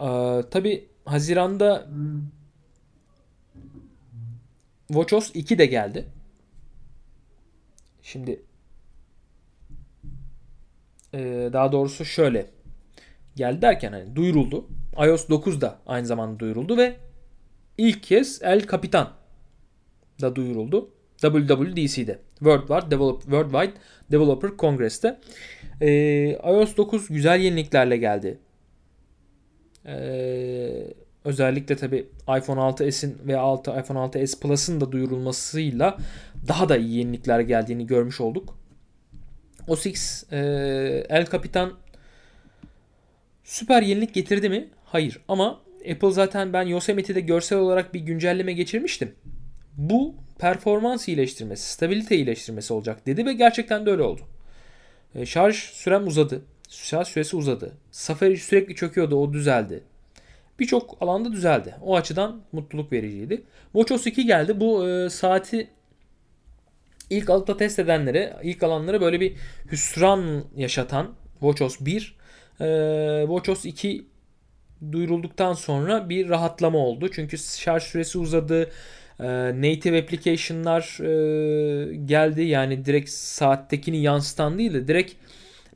Ee, 0.00 0.50
Tabi 0.50 0.88
Haziran'da 1.04 1.88
WatchOS 4.88 5.30
2 5.34 5.58
de 5.58 5.66
geldi. 5.66 6.08
Şimdi 8.02 8.42
e, 11.14 11.50
daha 11.52 11.72
doğrusu 11.72 12.04
şöyle 12.04 12.50
geldi 13.36 13.62
derken 13.62 13.92
hani 13.92 14.16
duyuruldu. 14.16 14.68
iOS 14.98 15.28
9 15.28 15.60
da 15.60 15.78
aynı 15.86 16.06
zamanda 16.06 16.38
duyuruldu 16.38 16.76
ve 16.76 16.96
ilk 17.78 18.02
kez 18.02 18.42
El 18.42 18.66
Capitan 18.66 19.10
da 20.20 20.36
duyuruldu. 20.36 20.90
WWDC'de. 21.30 22.18
Worldwide, 22.38 22.90
Develop, 22.90 23.22
Worldwide 23.22 23.72
Developer 24.12 24.50
Congress'te. 24.56 25.18
Ee, 25.80 26.38
iOS 26.44 26.76
9 26.76 27.08
güzel 27.08 27.40
yeniliklerle 27.40 27.96
geldi. 27.96 28.38
Ee, 29.86 30.94
özellikle 31.24 31.76
tabi 31.76 31.96
iPhone 32.22 32.60
6s'in 32.60 33.14
ve 33.26 33.36
6 33.36 33.70
iPhone 33.70 33.98
6s 33.98 34.40
Plus'ın 34.40 34.80
da 34.80 34.92
duyurulmasıyla 34.92 35.98
daha 36.48 36.68
da 36.68 36.76
iyi 36.76 36.98
yenilikler 36.98 37.40
geldiğini 37.40 37.86
görmüş 37.86 38.20
olduk. 38.20 38.58
OS 39.68 39.86
X 39.86 40.24
e, 40.32 40.38
El 41.08 41.26
Capitan 41.26 41.72
süper 43.44 43.82
yenilik 43.82 44.14
getirdi 44.14 44.48
mi? 44.48 44.68
Hayır. 44.84 45.20
Ama 45.28 45.60
Apple 45.92 46.10
zaten 46.10 46.52
ben 46.52 46.62
Yosemite'de 46.62 47.20
görsel 47.20 47.58
olarak 47.58 47.94
bir 47.94 48.00
güncelleme 48.00 48.52
geçirmiştim. 48.52 49.14
Bu 49.76 50.14
performans 50.38 51.08
iyileştirmesi, 51.08 51.72
stabilite 51.72 52.16
iyileştirmesi 52.16 52.72
olacak 52.72 53.06
dedi 53.06 53.26
ve 53.26 53.32
gerçekten 53.32 53.86
de 53.86 53.90
öyle 53.90 54.02
oldu. 54.02 54.22
E, 55.14 55.26
şarj 55.26 55.56
sürem 55.56 56.06
uzadı. 56.06 56.42
Şarj 56.68 57.08
süresi 57.08 57.36
uzadı. 57.36 57.72
Safari 57.90 58.36
sürekli 58.36 58.74
çöküyordu, 58.74 59.16
o 59.16 59.32
düzeldi. 59.32 59.84
Birçok 60.58 60.96
alanda 61.00 61.32
düzeldi. 61.32 61.74
O 61.82 61.96
açıdan 61.96 62.42
mutluluk 62.52 62.92
vericiydi. 62.92 63.42
WatchOS 63.72 64.06
2 64.06 64.26
geldi. 64.26 64.60
Bu 64.60 64.88
e, 64.88 65.10
saati 65.10 65.68
ilk 67.10 67.30
altta 67.30 67.56
test 67.56 67.78
edenlere, 67.78 68.36
ilk 68.42 68.62
alanlara 68.62 69.00
böyle 69.00 69.20
bir 69.20 69.36
hüsran 69.72 70.44
yaşatan 70.56 71.14
WatchOS 71.40 71.80
1, 71.80 72.16
e, 72.60 73.24
WatchOS 73.26 73.64
2 73.64 74.06
duyurulduktan 74.92 75.52
sonra 75.52 76.08
bir 76.08 76.28
rahatlama 76.28 76.78
oldu. 76.78 77.08
Çünkü 77.12 77.38
şarj 77.38 77.82
süresi 77.82 78.18
uzadı. 78.18 78.70
E, 79.20 79.26
native 79.62 79.98
application'lar 79.98 80.98
e, 81.00 81.96
geldi. 81.96 82.42
Yani 82.42 82.84
direkt 82.84 83.10
saattekini 83.10 84.02
yansıtan 84.02 84.58
değil 84.58 84.74
de 84.74 84.88
direkt 84.88 85.12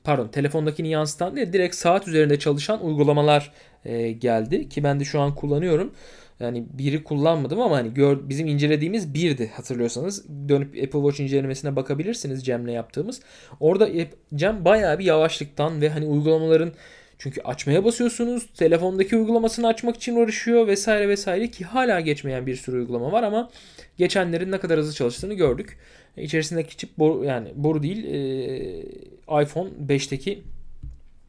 pardon 0.04 0.28
telefondakini 0.28 0.88
yansıtan 0.88 1.36
değil 1.36 1.52
direkt 1.52 1.74
saat 1.74 2.08
üzerinde 2.08 2.38
çalışan 2.38 2.84
uygulamalar 2.84 3.52
e, 3.84 4.12
geldi 4.12 4.68
ki 4.68 4.84
ben 4.84 5.00
de 5.00 5.04
şu 5.04 5.20
an 5.20 5.34
kullanıyorum. 5.34 5.92
Yani 6.40 6.66
biri 6.72 7.04
kullanmadım 7.04 7.60
ama 7.60 7.76
hani 7.76 7.94
gör, 7.94 8.28
bizim 8.28 8.46
incelediğimiz 8.46 9.14
birdi 9.14 9.50
hatırlıyorsanız. 9.54 10.28
Dönüp 10.48 10.68
Apple 10.68 10.90
Watch 10.90 11.20
incelemesine 11.20 11.76
bakabilirsiniz 11.76 12.46
Cem'le 12.46 12.68
yaptığımız. 12.68 13.20
Orada 13.60 13.88
Cem 14.34 14.64
bayağı 14.64 14.98
bir 14.98 15.04
yavaşlıktan 15.04 15.80
ve 15.80 15.88
hani 15.88 16.06
uygulamaların 16.06 16.72
çünkü 17.18 17.40
açmaya 17.40 17.84
basıyorsunuz. 17.84 18.46
Telefondaki 18.46 19.16
uygulamasını 19.16 19.66
açmak 19.66 19.96
için 19.96 20.16
uğraşıyor 20.16 20.66
vesaire 20.66 21.08
vesaire 21.08 21.50
ki 21.50 21.64
hala 21.64 22.00
geçmeyen 22.00 22.46
bir 22.46 22.56
sürü 22.56 22.76
uygulama 22.76 23.12
var 23.12 23.22
ama 23.22 23.50
geçenlerin 23.96 24.52
ne 24.52 24.58
kadar 24.58 24.78
hızlı 24.78 24.94
çalıştığını 24.94 25.34
gördük. 25.34 25.78
İçerisindeki 26.16 26.76
çip 26.76 26.98
boru, 26.98 27.24
yani 27.24 27.48
boru 27.54 27.82
değil 27.82 28.04
e, 28.04 29.42
iPhone 29.42 29.70
5'teki 29.88 30.42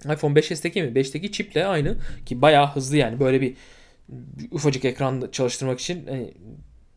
iPhone 0.06 0.40
5s'teki 0.40 0.84
mi 0.84 1.00
5'teki 1.00 1.32
çiple 1.32 1.66
aynı 1.66 1.98
ki 2.26 2.42
bayağı 2.42 2.68
hızlı 2.68 2.98
yani 2.98 3.20
böyle 3.20 3.42
bir 3.42 3.54
ufacık 4.52 4.86
ekran 4.86 5.30
çalıştırmak 5.32 5.80
için 5.80 6.08
hani, 6.08 6.34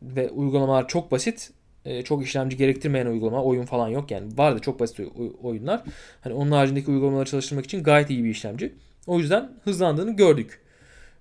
ve 0.01 0.29
uygulamalar 0.29 0.87
çok 0.87 1.11
basit 1.11 1.51
e, 1.85 2.01
çok 2.01 2.25
işlemci 2.25 2.57
gerektirmeyen 2.57 3.05
uygulama 3.05 3.43
oyun 3.43 3.65
falan 3.65 3.87
yok. 3.87 4.11
Yani 4.11 4.37
vardı 4.37 4.59
çok 4.59 4.79
basit 4.79 4.99
oyunlar. 5.43 5.83
Hani 6.21 6.33
onun 6.33 6.51
haricindeki 6.51 6.91
uygulamaları 6.91 7.29
çalıştırmak 7.29 7.65
için 7.65 7.83
gayet 7.83 8.09
iyi 8.09 8.23
bir 8.23 8.29
işlemci. 8.29 8.73
O 9.07 9.19
yüzden 9.19 9.51
hızlandığını 9.63 10.15
gördük. 10.15 10.61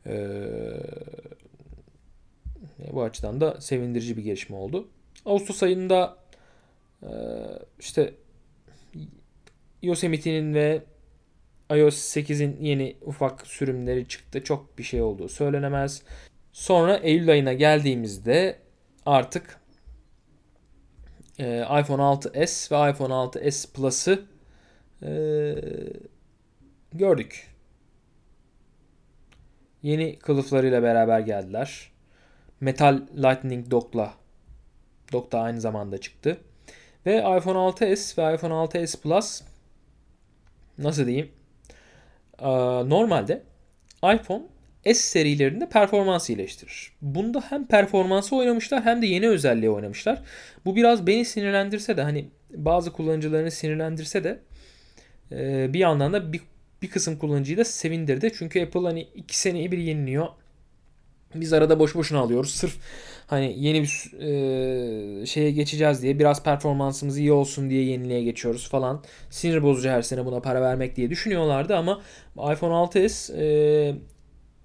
Ee, 0.07 0.33
bu 2.92 3.02
açıdan 3.02 3.40
da 3.40 3.61
sevindirici 3.61 4.16
bir 4.16 4.23
gelişme 4.23 4.57
oldu. 4.57 4.88
Ağustos 5.26 5.62
ayında 5.62 6.16
e, 7.02 7.11
işte 7.81 8.14
Yosemite'nin 9.83 10.54
ve 10.54 10.83
iOS 11.71 12.16
8'in 12.16 12.57
yeni 12.61 12.97
ufak 13.00 13.47
sürümleri 13.47 14.09
çıktı. 14.09 14.45
Çok 14.45 14.78
bir 14.78 14.83
şey 14.83 15.02
olduğu 15.02 15.28
söylenemez. 15.28 16.02
Sonra 16.52 16.97
Eylül 16.97 17.31
ayına 17.31 17.52
geldiğimizde 17.52 18.59
artık 19.07 19.62
e, 21.42 21.61
iPhone 21.80 22.02
6s 22.02 22.70
ve 22.70 22.90
iPhone 22.90 23.12
6s 23.12 23.72
Plus'ı 23.72 24.25
e, 25.02 25.11
gördük. 26.92 27.49
Yeni 29.82 30.18
kılıflarıyla 30.18 30.82
beraber 30.82 31.20
geldiler. 31.20 31.90
Metal 32.61 33.00
Lightning 33.16 33.70
Dock'la 33.70 34.14
Dock 35.12 35.32
da 35.32 35.40
aynı 35.40 35.61
zamanda 35.61 35.99
çıktı. 35.99 36.38
Ve 37.06 37.16
iPhone 37.18 37.58
6s 37.58 38.18
ve 38.18 38.34
iPhone 38.34 38.54
6s 38.54 39.00
Plus 39.00 39.42
nasıl 40.78 41.06
diyeyim 41.06 41.32
ee, 42.38 42.49
normalde 42.88 43.42
iPhone 44.14 44.42
S 44.84 44.94
serilerinde 44.94 45.68
performans 45.68 46.30
iyileştirir. 46.30 46.92
Bunda 47.02 47.42
hem 47.48 47.66
performansı 47.66 48.36
oynamışlar 48.36 48.84
hem 48.84 49.02
de 49.02 49.06
yeni 49.06 49.28
özelliği 49.28 49.70
oynamışlar. 49.70 50.22
Bu 50.64 50.76
biraz 50.76 51.06
beni 51.06 51.24
sinirlendirse 51.24 51.96
de 51.96 52.02
hani 52.02 52.28
bazı 52.50 52.92
kullanıcılarını 52.92 53.50
sinirlendirse 53.50 54.24
de 54.24 54.38
e, 55.32 55.72
bir 55.72 55.78
yandan 55.78 56.12
da 56.12 56.32
bir, 56.32 56.40
bir 56.82 56.90
kısım 56.90 57.18
kullanıcıyı 57.18 57.58
da 57.58 57.64
sevindirdi. 57.64 58.32
Çünkü 58.38 58.62
Apple 58.62 58.80
hani 58.80 59.02
iki 59.14 59.38
seneyi 59.38 59.72
bir 59.72 59.78
yeniliyor. 59.78 60.28
Biz 61.34 61.52
arada 61.52 61.78
boş 61.78 61.94
boşuna 61.94 62.18
alıyoruz. 62.18 62.50
Sırf 62.50 62.76
hani 63.26 63.54
yeni 63.58 63.82
bir 63.82 64.12
e, 64.20 65.26
şeye 65.26 65.50
geçeceğiz 65.50 66.02
diye 66.02 66.18
biraz 66.18 66.42
performansımız 66.42 67.18
iyi 67.18 67.32
olsun 67.32 67.70
diye 67.70 67.84
yeniliğe 67.84 68.22
geçiyoruz 68.22 68.68
falan. 68.68 69.04
Sinir 69.30 69.62
bozucu 69.62 69.88
her 69.88 70.02
sene 70.02 70.24
buna 70.24 70.40
para 70.40 70.60
vermek 70.60 70.96
diye 70.96 71.10
düşünüyorlardı 71.10 71.76
ama 71.76 72.00
iPhone 72.36 72.74
6s 72.74 73.32
e, 73.36 73.94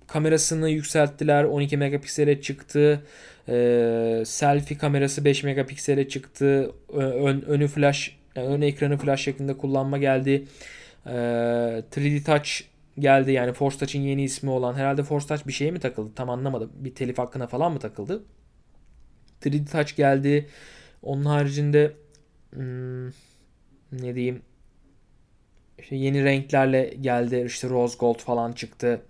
kamerasını 0.07 0.69
yükselttiler. 0.69 1.43
12 1.43 1.77
megapiksele 1.77 2.41
çıktı. 2.41 3.03
E, 3.49 4.23
selfie 4.25 4.77
kamerası 4.77 5.25
5 5.25 5.43
megapiksele 5.43 6.09
çıktı. 6.09 6.71
Ön, 6.93 7.41
önü 7.41 7.67
flash, 7.67 8.17
ön 8.35 8.61
ekranı 8.61 8.97
flash 8.97 9.21
şeklinde 9.21 9.57
kullanma 9.57 9.97
geldi. 9.97 10.45
E, 11.05 11.09
3D 11.91 12.23
Touch 12.23 12.49
geldi. 12.99 13.31
Yani 13.31 13.53
Force 13.53 13.77
Touch'in 13.77 14.01
yeni 14.01 14.23
ismi 14.23 14.49
olan 14.49 14.73
herhalde 14.73 15.03
Force 15.03 15.27
Touch 15.27 15.47
bir 15.47 15.53
şeye 15.53 15.71
mi 15.71 15.79
takıldı? 15.79 16.11
Tam 16.15 16.29
anlamadım. 16.29 16.71
Bir 16.75 16.95
telif 16.95 17.17
hakkına 17.17 17.47
falan 17.47 17.71
mı 17.71 17.79
takıldı? 17.79 18.23
3D 19.41 19.71
Touch 19.71 19.95
geldi. 19.95 20.47
Onun 21.03 21.25
haricinde 21.25 21.93
hmm, 22.53 23.07
ne 23.91 24.15
diyeyim 24.15 24.41
işte 25.79 25.95
yeni 25.95 26.23
renklerle 26.23 26.93
geldi. 27.01 27.43
İşte 27.47 27.69
Rose 27.69 27.97
Gold 27.97 28.19
falan 28.19 28.51
çıktı. 28.51 29.01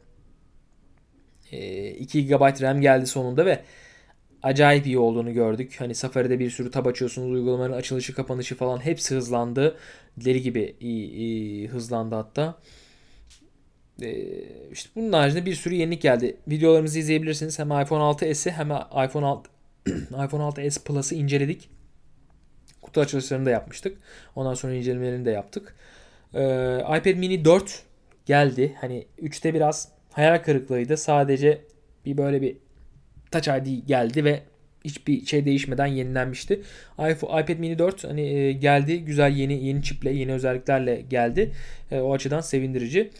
2 1.51 2.27
GB 2.27 2.61
RAM 2.61 2.81
geldi 2.81 3.07
sonunda 3.07 3.45
ve 3.45 3.59
acayip 4.43 4.85
iyi 4.87 4.99
olduğunu 4.99 5.33
gördük. 5.33 5.75
Hani 5.79 5.95
Safari'de 5.95 6.39
bir 6.39 6.49
sürü 6.49 6.71
tab 6.71 6.85
açıyorsunuz. 6.85 7.31
Uygulamaların 7.31 7.77
açılışı, 7.77 8.15
kapanışı 8.15 8.55
falan 8.55 8.85
hepsi 8.85 9.15
hızlandı. 9.15 9.77
Deli 10.17 10.41
gibi 10.41 10.75
iyi, 10.79 11.11
iyi 11.11 11.67
hızlandı 11.67 12.15
hatta. 12.15 12.59
Ee, 14.01 14.43
işte 14.71 14.89
bunun 14.95 15.13
haricinde 15.13 15.45
bir 15.45 15.55
sürü 15.55 15.75
yenilik 15.75 16.01
geldi. 16.01 16.37
Videolarımızı 16.47 16.99
izleyebilirsiniz. 16.99 17.59
Hem 17.59 17.67
iPhone 17.67 18.03
6s'i 18.03 18.51
hem 18.51 18.67
iPhone 19.05 19.25
6 19.25 19.49
iPhone 20.25 20.43
6s 20.43 20.83
Plus'ı 20.83 21.15
inceledik. 21.15 21.69
Kutu 22.81 23.01
açılışlarını 23.01 23.45
da 23.45 23.49
yapmıştık. 23.49 23.97
Ondan 24.35 24.53
sonra 24.53 24.73
incelemelerini 24.73 25.25
de 25.25 25.31
yaptık. 25.31 25.75
Ee, 26.33 26.77
iPad 26.79 27.15
mini 27.15 27.45
4 27.45 27.83
geldi. 28.25 28.75
Hani 28.81 29.07
3'te 29.21 29.53
biraz 29.53 29.96
hayal 30.17 30.37
kırıklığıydı. 30.37 30.97
Sadece 30.97 31.61
bir 32.05 32.17
böyle 32.17 32.41
bir 32.41 32.57
Touch 33.31 33.47
ID 33.47 33.87
geldi 33.87 34.25
ve 34.25 34.41
hiçbir 34.85 35.25
şey 35.25 35.45
değişmeden 35.45 35.85
yenilenmişti. 35.85 36.61
iPhone, 36.93 37.41
iPad 37.41 37.59
mini 37.59 37.79
4 37.79 38.03
hani 38.03 38.21
e, 38.21 38.51
geldi. 38.51 39.05
Güzel 39.05 39.31
yeni 39.31 39.65
yeni 39.65 39.83
çiple, 39.83 40.11
yeni 40.11 40.33
özelliklerle 40.33 41.01
geldi. 41.01 41.51
E, 41.91 41.99
o 41.99 42.13
açıdan 42.13 42.41
sevindirici. 42.41 43.11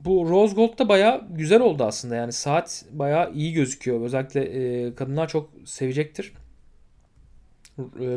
Bu 0.00 0.28
Rose 0.28 0.54
Gold 0.54 0.78
da 0.78 0.88
baya 0.88 1.26
güzel 1.30 1.60
oldu 1.60 1.84
aslında. 1.84 2.14
Yani 2.14 2.32
saat 2.32 2.84
baya 2.90 3.30
iyi 3.30 3.52
gözüküyor. 3.52 4.00
Özellikle 4.00 4.40
e, 4.40 4.94
kadınlar 4.94 5.28
çok 5.28 5.50
sevecektir. 5.64 6.32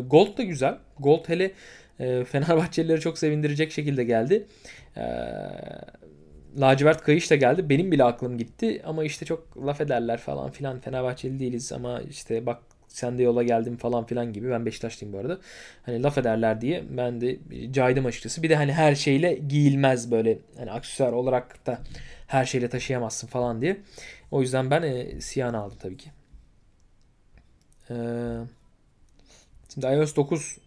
Gold 0.07 0.37
da 0.37 0.43
güzel. 0.43 0.77
Gold 0.99 1.29
hele 1.29 1.51
e, 1.99 2.23
Fenerbahçelileri 2.23 3.01
çok 3.01 3.17
sevindirecek 3.17 3.71
şekilde 3.71 4.03
geldi. 4.03 4.47
Lacivert 6.59 7.01
kayış 7.03 7.31
da 7.31 7.35
geldi. 7.35 7.69
Benim 7.69 7.91
bile 7.91 8.03
aklım 8.03 8.37
gitti 8.37 8.81
ama 8.85 9.03
işte 9.03 9.25
çok 9.25 9.57
laf 9.65 9.81
ederler 9.81 10.17
falan 10.17 10.51
filan. 10.51 10.79
Fenerbahçeli 10.79 11.39
değiliz 11.39 11.71
ama 11.71 12.01
işte 12.01 12.45
bak 12.45 12.61
sen 12.87 13.17
de 13.17 13.23
yola 13.23 13.43
geldin 13.43 13.75
falan 13.75 14.05
filan 14.05 14.33
gibi. 14.33 14.49
Ben 14.49 14.65
Beşiktaşlıyım 14.65 15.13
bu 15.13 15.19
arada. 15.19 15.39
Hani 15.83 16.03
laf 16.03 16.17
ederler 16.17 16.61
diye 16.61 16.83
ben 16.89 17.21
de 17.21 17.37
caydım 17.71 18.05
açıkçası. 18.05 18.43
Bir 18.43 18.49
de 18.49 18.55
hani 18.55 18.73
her 18.73 18.95
şeyle 18.95 19.33
giyilmez 19.33 20.11
böyle 20.11 20.39
hani 20.57 20.71
aksesuar 20.71 21.11
olarak 21.11 21.65
da 21.65 21.79
her 22.27 22.45
şeyle 22.45 22.69
taşıyamazsın 22.69 23.27
falan 23.27 23.61
diye. 23.61 23.77
O 24.31 24.41
yüzden 24.41 24.71
ben 24.71 24.81
e, 24.81 25.21
siyahını 25.21 25.57
aldım 25.57 25.77
tabii 25.81 25.97
ki. 25.97 26.09
Ee, 27.89 27.95
şimdi 29.73 29.87
iOS 29.87 30.15
9 30.15 30.57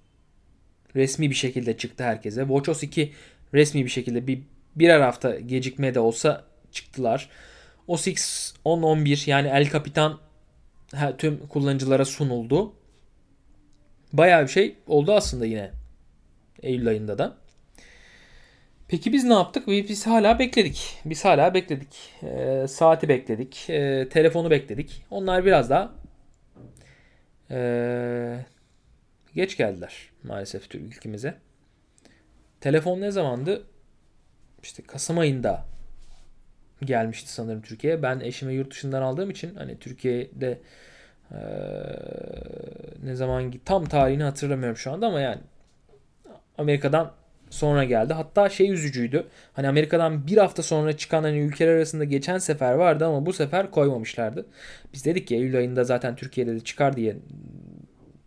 resmi 0.96 1.30
bir 1.30 1.34
şekilde 1.34 1.76
çıktı 1.76 2.04
herkese. 2.04 2.40
WatchOS 2.40 2.82
2 2.82 3.12
resmi 3.54 3.84
bir 3.84 3.90
şekilde 3.90 4.26
bir 4.26 4.42
birer 4.78 5.00
hafta 5.00 5.40
gecikme 5.40 5.94
de 5.94 6.00
olsa 6.00 6.44
çıktılar. 6.72 7.30
OS 7.86 8.06
X 8.06 8.52
10.11 8.64 9.30
yani 9.30 9.48
El 9.48 9.70
Capitan 9.70 10.18
tüm 11.18 11.46
kullanıcılara 11.46 12.04
sunuldu. 12.04 12.72
Bayağı 14.12 14.42
bir 14.42 14.48
şey 14.48 14.76
oldu 14.86 15.12
aslında 15.12 15.46
yine 15.46 15.70
Eylül 16.62 16.88
ayında 16.88 17.18
da. 17.18 17.36
Peki 18.88 19.12
biz 19.12 19.24
ne 19.24 19.32
yaptık? 19.32 19.66
Biz 19.66 20.06
hala 20.06 20.38
bekledik. 20.38 20.98
Biz 21.04 21.24
hala 21.24 21.54
bekledik. 21.54 22.12
E, 22.22 22.66
saati 22.68 23.08
bekledik. 23.08 23.70
E, 23.70 24.08
telefonu 24.08 24.50
bekledik. 24.50 25.04
Onlar 25.10 25.44
biraz 25.44 25.70
daha 25.70 25.92
e, 27.50 28.44
geç 29.34 29.56
geldiler 29.56 29.94
maalesef 30.22 30.74
ülkemize. 30.74 31.34
Telefon 32.60 33.00
ne 33.00 33.10
zamandı? 33.10 33.66
İşte 34.62 34.82
Kasım 34.82 35.18
ayında 35.18 35.64
gelmişti 36.84 37.32
sanırım 37.32 37.62
Türkiye'ye. 37.62 38.02
Ben 38.02 38.20
eşime 38.20 38.52
yurt 38.52 38.70
dışından 38.70 39.02
aldığım 39.02 39.30
için 39.30 39.54
hani 39.54 39.78
Türkiye'de 39.78 40.58
ee, 41.32 41.38
ne 43.02 43.14
zaman 43.14 43.52
tam 43.64 43.84
tarihini 43.84 44.22
hatırlamıyorum 44.22 44.76
şu 44.76 44.92
anda 44.92 45.06
ama 45.06 45.20
yani 45.20 45.38
Amerika'dan 46.58 47.12
sonra 47.50 47.84
geldi. 47.84 48.12
Hatta 48.12 48.48
şey 48.48 48.70
üzücüydü. 48.70 49.26
Hani 49.52 49.68
Amerika'dan 49.68 50.26
bir 50.26 50.36
hafta 50.36 50.62
sonra 50.62 50.96
çıkan 50.96 51.22
hani 51.22 51.38
ülkeler 51.38 51.74
arasında 51.74 52.04
geçen 52.04 52.38
sefer 52.38 52.72
vardı 52.72 53.06
ama 53.06 53.26
bu 53.26 53.32
sefer 53.32 53.70
koymamışlardı. 53.70 54.46
Biz 54.92 55.04
dedik 55.04 55.28
ki 55.28 55.34
Eylül 55.34 55.56
ayında 55.56 55.84
zaten 55.84 56.16
Türkiye'de 56.16 56.54
de 56.54 56.60
çıkar 56.60 56.96
diye 56.96 57.16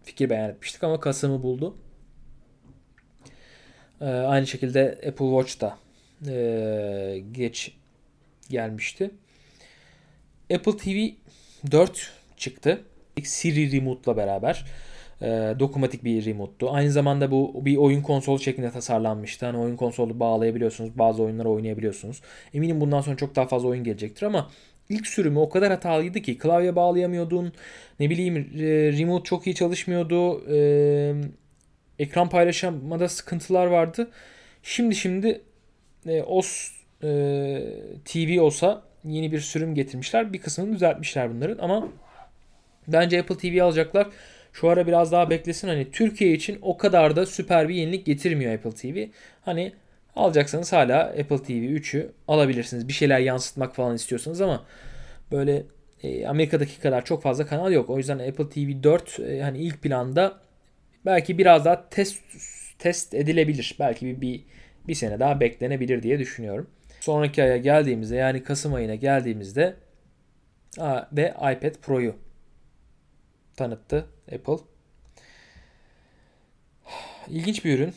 fikir 0.03 0.29
beyan 0.29 0.49
etmiştik 0.49 0.83
ama 0.83 0.99
Kasım'ı 0.99 1.43
buldu. 1.43 1.77
Ee, 4.01 4.05
aynı 4.05 4.47
şekilde 4.47 4.91
Apple 5.07 5.41
Watch 5.41 5.61
da 5.61 5.77
e, 6.27 7.23
geç 7.31 7.71
gelmişti. 8.49 9.11
Apple 10.53 10.77
TV 10.77 11.09
4 11.71 12.11
çıktı. 12.37 12.81
Siri 13.23 13.71
Remote'la 13.71 14.17
beraber. 14.17 14.65
E, 15.21 15.25
dokunmatik 15.59 16.03
bir 16.03 16.25
remote'tu. 16.25 16.71
Aynı 16.71 16.91
zamanda 16.91 17.31
bu 17.31 17.65
bir 17.65 17.77
oyun 17.77 18.01
konsolu 18.01 18.39
şeklinde 18.39 18.71
tasarlanmıştı. 18.71 19.45
Hani 19.45 19.57
oyun 19.57 19.75
konsolu 19.75 20.19
bağlayabiliyorsunuz. 20.19 20.97
Bazı 20.97 21.23
oyunları 21.23 21.49
oynayabiliyorsunuz. 21.49 22.21
Eminim 22.53 22.81
bundan 22.81 23.01
sonra 23.01 23.17
çok 23.17 23.35
daha 23.35 23.47
fazla 23.47 23.67
oyun 23.67 23.83
gelecektir 23.83 24.25
ama 24.25 24.49
ilk 24.89 25.07
sürümü 25.07 25.39
o 25.39 25.49
kadar 25.49 25.71
hatalıydı 25.71 26.21
ki 26.21 26.37
klavye 26.37 26.75
bağlayamıyordun. 26.75 27.53
Ne 27.99 28.09
bileyim 28.09 28.35
e, 28.37 28.63
remote 28.99 29.23
çok 29.23 29.47
iyi 29.47 29.55
çalışmıyordu. 29.55 30.51
E, 30.53 31.13
ekran 31.99 32.29
paylaşamada 32.29 33.09
sıkıntılar 33.09 33.65
vardı. 33.65 34.11
Şimdi 34.63 34.95
şimdi 34.95 35.41
e, 36.07 36.23
OS 36.23 36.71
e, 37.03 37.07
TV 38.05 38.41
olsa 38.41 38.83
yeni 39.05 39.31
bir 39.31 39.39
sürüm 39.39 39.75
getirmişler. 39.75 40.33
Bir 40.33 40.41
kısmını 40.41 40.73
düzeltmişler 40.73 41.35
bunların 41.35 41.57
ama 41.63 41.87
bence 42.87 43.19
Apple 43.19 43.37
TV 43.37 43.63
alacaklar. 43.63 44.07
Şu 44.53 44.69
ara 44.69 44.87
biraz 44.87 45.11
daha 45.11 45.29
beklesin. 45.29 45.67
Hani 45.67 45.91
Türkiye 45.91 46.33
için 46.33 46.59
o 46.61 46.77
kadar 46.77 47.15
da 47.15 47.25
süper 47.25 47.69
bir 47.69 47.75
yenilik 47.75 48.05
getirmiyor 48.05 48.53
Apple 48.53 48.71
TV. 48.71 49.07
Hani 49.41 49.73
alacaksanız 50.15 50.73
hala 50.73 51.03
Apple 51.03 51.37
TV 51.37 51.51
3'ü 51.51 52.11
alabilirsiniz. 52.27 52.87
Bir 52.87 52.93
şeyler 52.93 53.19
yansıtmak 53.19 53.75
falan 53.75 53.95
istiyorsanız 53.95 54.41
ama 54.41 54.65
böyle 55.31 55.63
e, 56.03 56.27
Amerika'daki 56.27 56.79
kadar 56.79 57.05
çok 57.05 57.23
fazla 57.23 57.45
kanal 57.45 57.71
yok. 57.71 57.89
O 57.89 57.97
yüzden 57.97 58.19
Apple 58.19 58.49
TV 58.49 58.83
4 58.83 59.19
e, 59.19 59.41
hani 59.41 59.57
ilk 59.57 59.81
planda 59.81 60.39
belki 61.05 61.37
biraz 61.37 61.65
daha 61.65 61.89
test 61.89 62.21
test 62.79 63.13
edilebilir. 63.13 63.75
Belki 63.79 64.05
bir, 64.05 64.21
bir 64.21 64.43
bir 64.87 64.95
sene 64.95 65.19
daha 65.19 65.39
beklenebilir 65.39 66.03
diye 66.03 66.19
düşünüyorum. 66.19 66.69
Sonraki 66.99 67.43
aya 67.43 67.57
geldiğimizde 67.57 68.15
yani 68.15 68.43
Kasım 68.43 68.73
ayına 68.73 68.95
geldiğimizde 68.95 69.75
ve 71.11 71.29
iPad 71.29 71.75
Pro'yu 71.81 72.15
tanıttı 73.55 74.05
Apple. 74.35 74.57
İlginç 77.29 77.65
bir 77.65 77.79
ürün. 77.79 77.93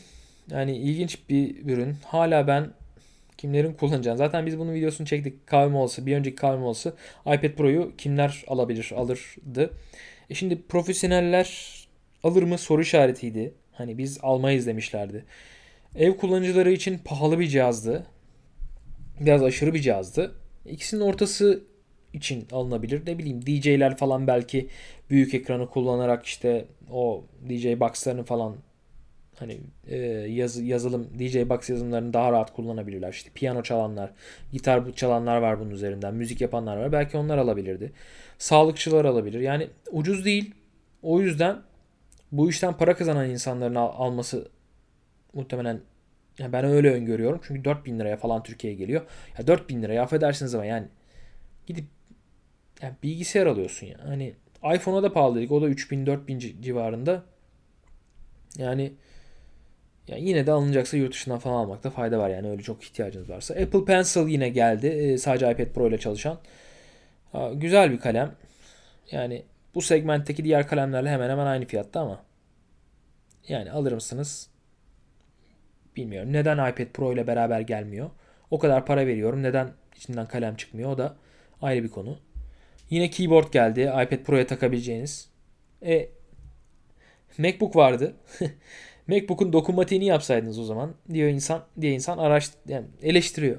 Yani 0.51 0.77
ilginç 0.77 1.29
bir 1.29 1.65
ürün. 1.65 1.95
Hala 2.05 2.47
ben 2.47 2.73
kimlerin 3.37 3.73
kullanacağını. 3.73 4.17
Zaten 4.17 4.45
biz 4.45 4.59
bunun 4.59 4.73
videosunu 4.73 5.07
çektik 5.07 5.47
kahve 5.47 5.67
molası. 5.67 6.05
Bir 6.05 6.15
önceki 6.15 6.35
kahve 6.35 6.57
molası. 6.57 6.95
iPad 7.21 7.49
Pro'yu 7.49 7.93
kimler 7.97 8.43
alabilir, 8.47 8.91
alırdı. 8.95 9.73
E 10.29 10.33
şimdi 10.33 10.61
profesyoneller 10.61 11.75
alır 12.23 12.43
mı 12.43 12.57
soru 12.57 12.81
işaretiydi. 12.81 13.53
Hani 13.71 13.97
biz 13.97 14.19
almayız 14.21 14.67
demişlerdi. 14.67 15.25
Ev 15.97 16.17
kullanıcıları 16.17 16.71
için 16.71 16.97
pahalı 16.97 17.39
bir 17.39 17.47
cihazdı. 17.47 18.05
Biraz 19.19 19.43
aşırı 19.43 19.73
bir 19.73 19.79
cihazdı. 19.79 20.35
İkisinin 20.65 21.01
ortası 21.01 21.63
için 22.13 22.47
alınabilir. 22.51 23.01
Ne 23.05 23.17
bileyim 23.17 23.45
DJ'ler 23.45 23.97
falan 23.97 24.27
belki 24.27 24.69
büyük 25.09 25.33
ekranı 25.33 25.69
kullanarak 25.69 26.25
işte 26.25 26.65
o 26.91 27.23
DJ 27.49 27.65
box'larını 27.65 28.23
falan 28.23 28.55
hani 29.39 29.57
e, 29.87 29.97
yaz, 30.29 30.61
yazılım 30.61 31.07
DJ 31.19 31.35
box 31.49 31.69
yazılımlarını 31.69 32.13
daha 32.13 32.31
rahat 32.31 32.53
kullanabilirler. 32.53 33.11
İşte 33.13 33.29
piyano 33.33 33.63
çalanlar, 33.63 34.11
gitar 34.53 34.93
çalanlar 34.95 35.37
var 35.37 35.59
bunun 35.59 35.71
üzerinden. 35.71 36.13
Müzik 36.13 36.41
yapanlar 36.41 36.77
var. 36.77 36.91
Belki 36.91 37.17
onlar 37.17 37.37
alabilirdi. 37.37 37.91
Sağlıkçılar 38.37 39.05
alabilir. 39.05 39.39
Yani 39.39 39.67
ucuz 39.91 40.25
değil. 40.25 40.53
O 41.03 41.21
yüzden 41.21 41.57
bu 42.31 42.49
işten 42.49 42.73
para 42.73 42.95
kazanan 42.95 43.29
insanların 43.29 43.75
al- 43.75 43.93
alması 44.05 44.47
muhtemelen 45.35 45.81
yani 46.39 46.53
ben 46.53 46.65
öyle 46.65 46.93
öngörüyorum. 46.93 47.41
Çünkü 47.47 47.65
4000 47.65 47.99
liraya 47.99 48.17
falan 48.17 48.43
Türkiye'ye 48.43 48.79
geliyor. 48.79 49.01
Ya 49.39 49.47
4000 49.47 49.83
liraya 49.83 50.03
affedersiniz 50.03 50.55
ama 50.55 50.65
yani 50.65 50.87
gidip 51.67 51.85
yani 52.81 52.93
bilgisayar 53.03 53.45
alıyorsun 53.47 53.87
ya. 53.87 53.97
Hani 54.05 54.33
iPhone'a 54.75 55.03
da 55.03 55.13
pahalı 55.13 55.35
dedik. 55.35 55.51
O 55.51 55.61
da 55.61 55.67
3000 55.67 56.05
4000 56.05 56.39
civarında. 56.61 57.23
Yani 58.57 58.93
Yani 60.07 60.29
yine 60.29 60.47
de 60.47 60.51
alınacaksa 60.51 60.97
yurt 60.97 61.13
dışından 61.13 61.39
falan 61.39 61.55
almakta 61.55 61.89
fayda 61.89 62.19
var 62.19 62.29
yani 62.29 62.49
öyle 62.49 62.61
çok 62.63 62.83
ihtiyacınız 62.83 63.29
varsa. 63.29 63.53
Apple 63.53 63.85
Pencil 63.85 64.27
yine 64.27 64.49
geldi. 64.49 64.87
Ee, 64.87 65.17
sadece 65.17 65.51
iPad 65.51 65.65
Pro 65.65 65.87
ile 65.89 65.97
çalışan. 65.97 66.39
Güzel 67.53 67.91
bir 67.91 67.99
kalem. 67.99 68.35
Yani 69.11 69.43
bu 69.75 69.81
segmentteki 69.81 70.43
diğer 70.43 70.67
kalemlerle 70.67 71.09
hemen 71.09 71.29
hemen 71.29 71.45
aynı 71.45 71.65
fiyatta 71.65 71.99
ama. 72.01 72.23
Yani 73.47 73.71
alır 73.71 73.91
mısınız? 73.91 74.49
Bilmiyorum. 75.95 76.33
Neden 76.33 76.71
iPad 76.71 76.85
Pro 76.85 77.13
ile 77.13 77.27
beraber 77.27 77.59
gelmiyor? 77.59 78.09
O 78.51 78.59
kadar 78.59 78.85
para 78.85 79.07
veriyorum. 79.07 79.43
Neden 79.43 79.69
içinden 79.95 80.25
kalem 80.25 80.55
çıkmıyor? 80.55 80.91
O 80.91 80.97
da 80.97 81.15
ayrı 81.61 81.83
bir 81.83 81.89
konu. 81.89 82.19
Yine 82.89 83.09
keyboard 83.09 83.53
geldi. 83.53 83.81
iPad 83.81 84.23
Pro'ya 84.23 84.47
takabileceğiniz. 84.47 85.29
E, 85.85 86.09
MacBook 87.37 87.75
vardı. 87.75 88.13
MacBook'un 89.07 89.53
dokunmatiğini 89.53 90.05
yapsaydınız 90.05 90.59
o 90.59 90.63
zaman 90.63 90.95
diyor 91.13 91.29
insan 91.29 91.63
diye 91.81 91.93
insan 91.93 92.17
araş 92.17 92.49
yani 92.67 92.85
eleştiriyor. 93.03 93.57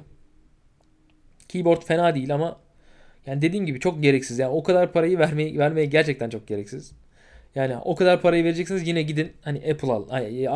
Keyboard 1.48 1.82
fena 1.82 2.14
değil 2.14 2.34
ama 2.34 2.60
yani 3.26 3.42
dediğim 3.42 3.66
gibi 3.66 3.80
çok 3.80 4.02
gereksiz. 4.02 4.38
Yani 4.38 4.52
o 4.52 4.62
kadar 4.62 4.92
parayı 4.92 5.18
vermeye 5.18 5.58
vermeye 5.58 5.86
gerçekten 5.86 6.30
çok 6.30 6.48
gereksiz. 6.48 6.92
Yani 7.54 7.76
o 7.76 7.94
kadar 7.94 8.22
parayı 8.22 8.44
vereceksiniz 8.44 8.88
yine 8.88 9.02
gidin 9.02 9.32
hani 9.42 9.58
Apple 9.58 9.92
al, 9.92 10.02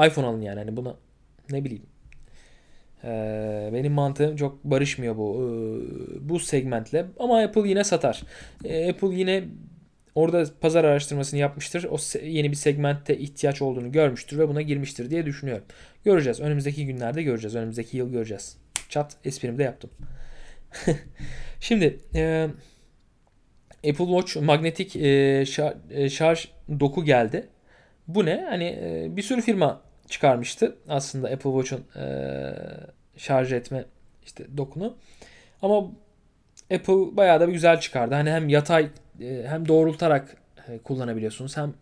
iPhone 0.09 0.27
alın 0.27 0.41
yani 0.41 0.59
hani 0.59 0.77
buna 0.77 0.97
ne 1.53 1.65
bileyim. 1.65 1.87
Ee, 3.05 3.71
benim 3.73 3.93
mantığım 3.93 4.37
çok 4.37 4.65
barışmıyor 4.65 5.17
bu 5.17 5.57
bu 6.21 6.41
segmentle 6.41 7.07
ama 7.19 7.39
Apple 7.39 7.69
yine 7.69 7.85
satar. 7.85 8.23
Ee, 8.65 8.91
Apple 8.91 9.15
yine 9.15 9.45
orada 10.15 10.45
pazar 10.61 10.85
araştırmasını 10.85 11.41
yapmıştır. 11.41 11.85
O 11.91 11.97
yeni 12.23 12.51
bir 12.51 12.57
segmentte 12.57 13.19
ihtiyaç 13.19 13.63
olduğunu 13.63 13.93
görmüştür 13.93 14.39
ve 14.39 14.49
buna 14.49 14.63
girmiştir 14.63 15.11
diye 15.11 15.27
düşünüyorum. 15.27 15.65
Göreceğiz. 16.05 16.41
Önümüzdeki 16.41 16.87
günlerde 16.87 17.23
göreceğiz. 17.23 17.55
Önümüzdeki 17.55 17.97
yıl 17.97 18.13
göreceğiz. 18.13 18.57
Çat 18.89 19.17
esprimi 19.25 19.59
de 19.59 19.63
yaptım. 19.63 19.91
Şimdi 21.61 22.01
e, 22.15 22.49
Apple 23.89 24.07
Watch 24.07 24.37
magnetik 24.37 24.97
e, 24.97 25.45
şarj, 25.47 25.75
e, 25.91 26.11
şarj 26.11 26.49
doku 26.81 27.05
geldi. 27.05 27.49
Bu 28.09 28.27
ne? 28.27 28.47
Hani 28.49 28.65
e, 28.65 29.17
bir 29.17 29.23
sürü 29.23 29.41
firma 29.41 29.83
çıkarmıştı 30.11 30.77
aslında 30.89 31.29
Apple 31.29 31.51
Watch'un 31.51 32.01
e, 32.03 32.53
şarj 33.17 33.53
etme 33.53 33.85
işte 34.25 34.47
dokunu. 34.57 34.97
Ama 35.63 35.77
Apple 36.75 37.17
bayağı 37.17 37.41
da 37.41 37.49
bir 37.49 37.53
güzel 37.53 37.81
çıkardı. 37.81 38.15
Hani 38.15 38.31
hem 38.31 38.49
yatay 38.49 38.91
e, 39.21 39.45
hem 39.47 39.69
doğrultarak 39.69 40.37
e, 40.69 40.79
kullanabiliyorsunuz 40.79 41.57
hem 41.57 41.75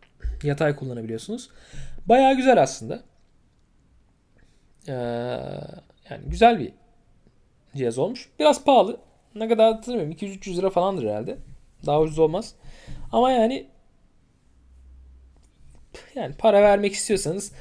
yatay 0.42 0.76
kullanabiliyorsunuz. 0.76 1.50
Bayağı 2.06 2.36
güzel 2.36 2.62
aslında. 2.62 3.02
Ee, 4.88 4.92
yani 6.10 6.22
güzel 6.26 6.58
bir 6.58 6.72
cihaz 7.76 7.98
olmuş. 7.98 8.28
Biraz 8.38 8.64
pahalı. 8.64 9.00
Ne 9.34 9.48
kadar 9.48 9.74
hatırlamıyorum. 9.74 10.12
200-300 10.12 10.56
lira 10.56 10.70
falandır 10.70 11.04
herhalde. 11.04 11.38
Daha 11.86 12.00
ucuz 12.00 12.18
olmaz. 12.18 12.54
Ama 13.12 13.30
yani 13.30 13.66
yani 16.14 16.34
para 16.34 16.62
vermek 16.62 16.92
istiyorsanız 16.92 17.52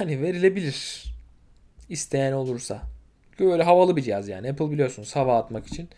yani 0.00 0.22
verilebilir. 0.22 1.04
İsteyen 1.88 2.32
olursa. 2.32 2.82
Böyle 3.40 3.62
havalı 3.62 3.96
bir 3.96 4.02
cihaz 4.02 4.28
yani. 4.28 4.50
Apple 4.50 4.70
biliyorsunuz 4.70 5.16
hava 5.16 5.38
atmak 5.38 5.66
için. 5.66 5.88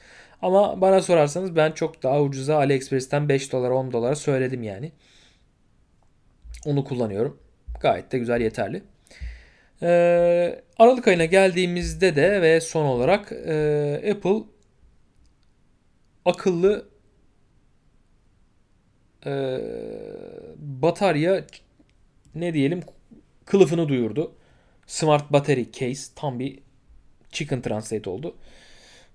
Ama 0.43 0.81
bana 0.81 1.03
sorarsanız 1.03 1.57
ben 1.57 1.73
çok 1.73 2.03
daha 2.03 2.23
ucuza 2.23 2.57
AliExpress'ten 2.57 3.29
5 3.29 3.53
dolara 3.53 3.75
10 3.75 3.93
dolara 3.93 4.17
söyledim 4.17 4.63
yani. 4.63 4.93
Onu 6.67 6.85
kullanıyorum. 6.85 7.41
Gayet 7.81 8.13
de 8.13 8.19
güzel 8.19 8.41
yeterli. 8.41 8.83
Ee, 9.83 10.63
Aralık 10.79 11.09
ayına 11.09 11.25
geldiğimizde 11.25 12.17
de 12.17 12.43
ve 12.43 12.61
son 12.61 12.85
olarak 12.85 13.33
e, 13.33 14.13
Apple 14.13 14.43
akıllı 16.25 16.89
e, 19.27 19.61
batarya 20.57 21.45
ne 22.35 22.55
diyelim 22.55 22.83
kılıfını 23.47 23.89
duyurdu. 23.89 24.33
Smart 24.87 25.33
Battery 25.33 25.65
Case 25.73 26.13
tam 26.17 26.39
bir 26.39 26.59
chicken 27.33 27.63
translate 27.63 28.11
oldu. 28.11 28.35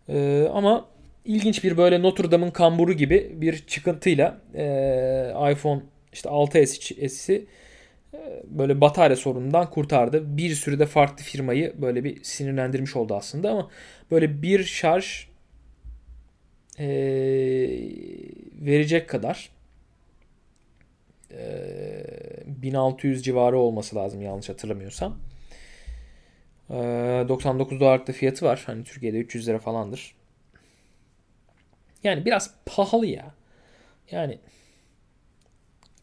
Ee, 0.09 0.47
ama 0.53 0.85
ilginç 1.25 1.63
bir 1.63 1.77
böyle 1.77 2.01
Notre 2.01 2.31
Dame'ın 2.31 2.51
kamburu 2.51 2.93
gibi 2.93 3.31
bir 3.35 3.65
çıkıntıyla 3.67 4.41
e, 4.55 5.51
iPhone 5.51 5.81
işte 6.13 6.29
6s'si 6.29 7.45
e, 8.13 8.43
böyle 8.45 8.81
batarya 8.81 9.15
sorunundan 9.15 9.69
kurtardı. 9.69 10.37
Bir 10.37 10.55
sürü 10.55 10.79
de 10.79 10.85
farklı 10.85 11.23
firmayı 11.23 11.73
böyle 11.81 12.03
bir 12.03 12.23
sinirlendirmiş 12.23 12.95
oldu 12.95 13.15
aslında 13.15 13.51
ama 13.51 13.69
böyle 14.11 14.41
bir 14.41 14.63
şarj 14.63 15.27
e, 16.79 16.87
verecek 18.61 19.09
kadar 19.09 19.49
e, 21.31 21.41
1600 22.61 23.23
civarı 23.23 23.57
olması 23.57 23.95
lazım 23.95 24.21
yanlış 24.21 24.49
hatırlamıyorsam. 24.49 25.17
E, 26.69 26.75
99 27.29 27.79
dolarlık 27.79 28.11
fiyatı 28.11 28.45
var. 28.45 28.63
Hani 28.65 28.83
Türkiye'de 28.83 29.17
300 29.17 29.47
lira 29.47 29.59
falandır. 29.59 30.15
Yani 32.03 32.25
biraz 32.25 32.53
pahalı 32.65 33.05
ya. 33.05 33.33
Yani 34.11 34.39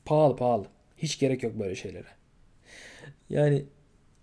pahalı 0.04 0.36
pahalı. 0.36 0.66
Hiç 0.96 1.18
gerek 1.18 1.42
yok 1.42 1.58
böyle 1.58 1.74
şeylere. 1.74 2.06
Yani 3.30 3.64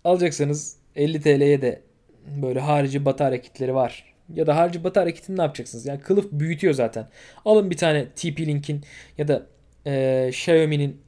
alacaksanız 0.04 0.76
50 0.96 1.20
TL'ye 1.20 1.62
de 1.62 1.82
böyle 2.26 2.60
harici 2.60 3.04
batarya 3.04 3.40
kitleri 3.40 3.74
var. 3.74 4.14
Ya 4.34 4.46
da 4.46 4.56
harici 4.56 4.84
batarya 4.84 5.14
kitini 5.14 5.38
ne 5.38 5.42
yapacaksınız? 5.42 5.86
Yani 5.86 6.00
kılıf 6.00 6.32
büyütüyor 6.32 6.74
zaten. 6.74 7.08
Alın 7.44 7.70
bir 7.70 7.76
tane 7.76 8.06
TP-Link'in 8.16 8.84
ya 9.18 9.28
da 9.28 9.46
e, 9.86 10.26
Xiaomi'nin 10.28 11.00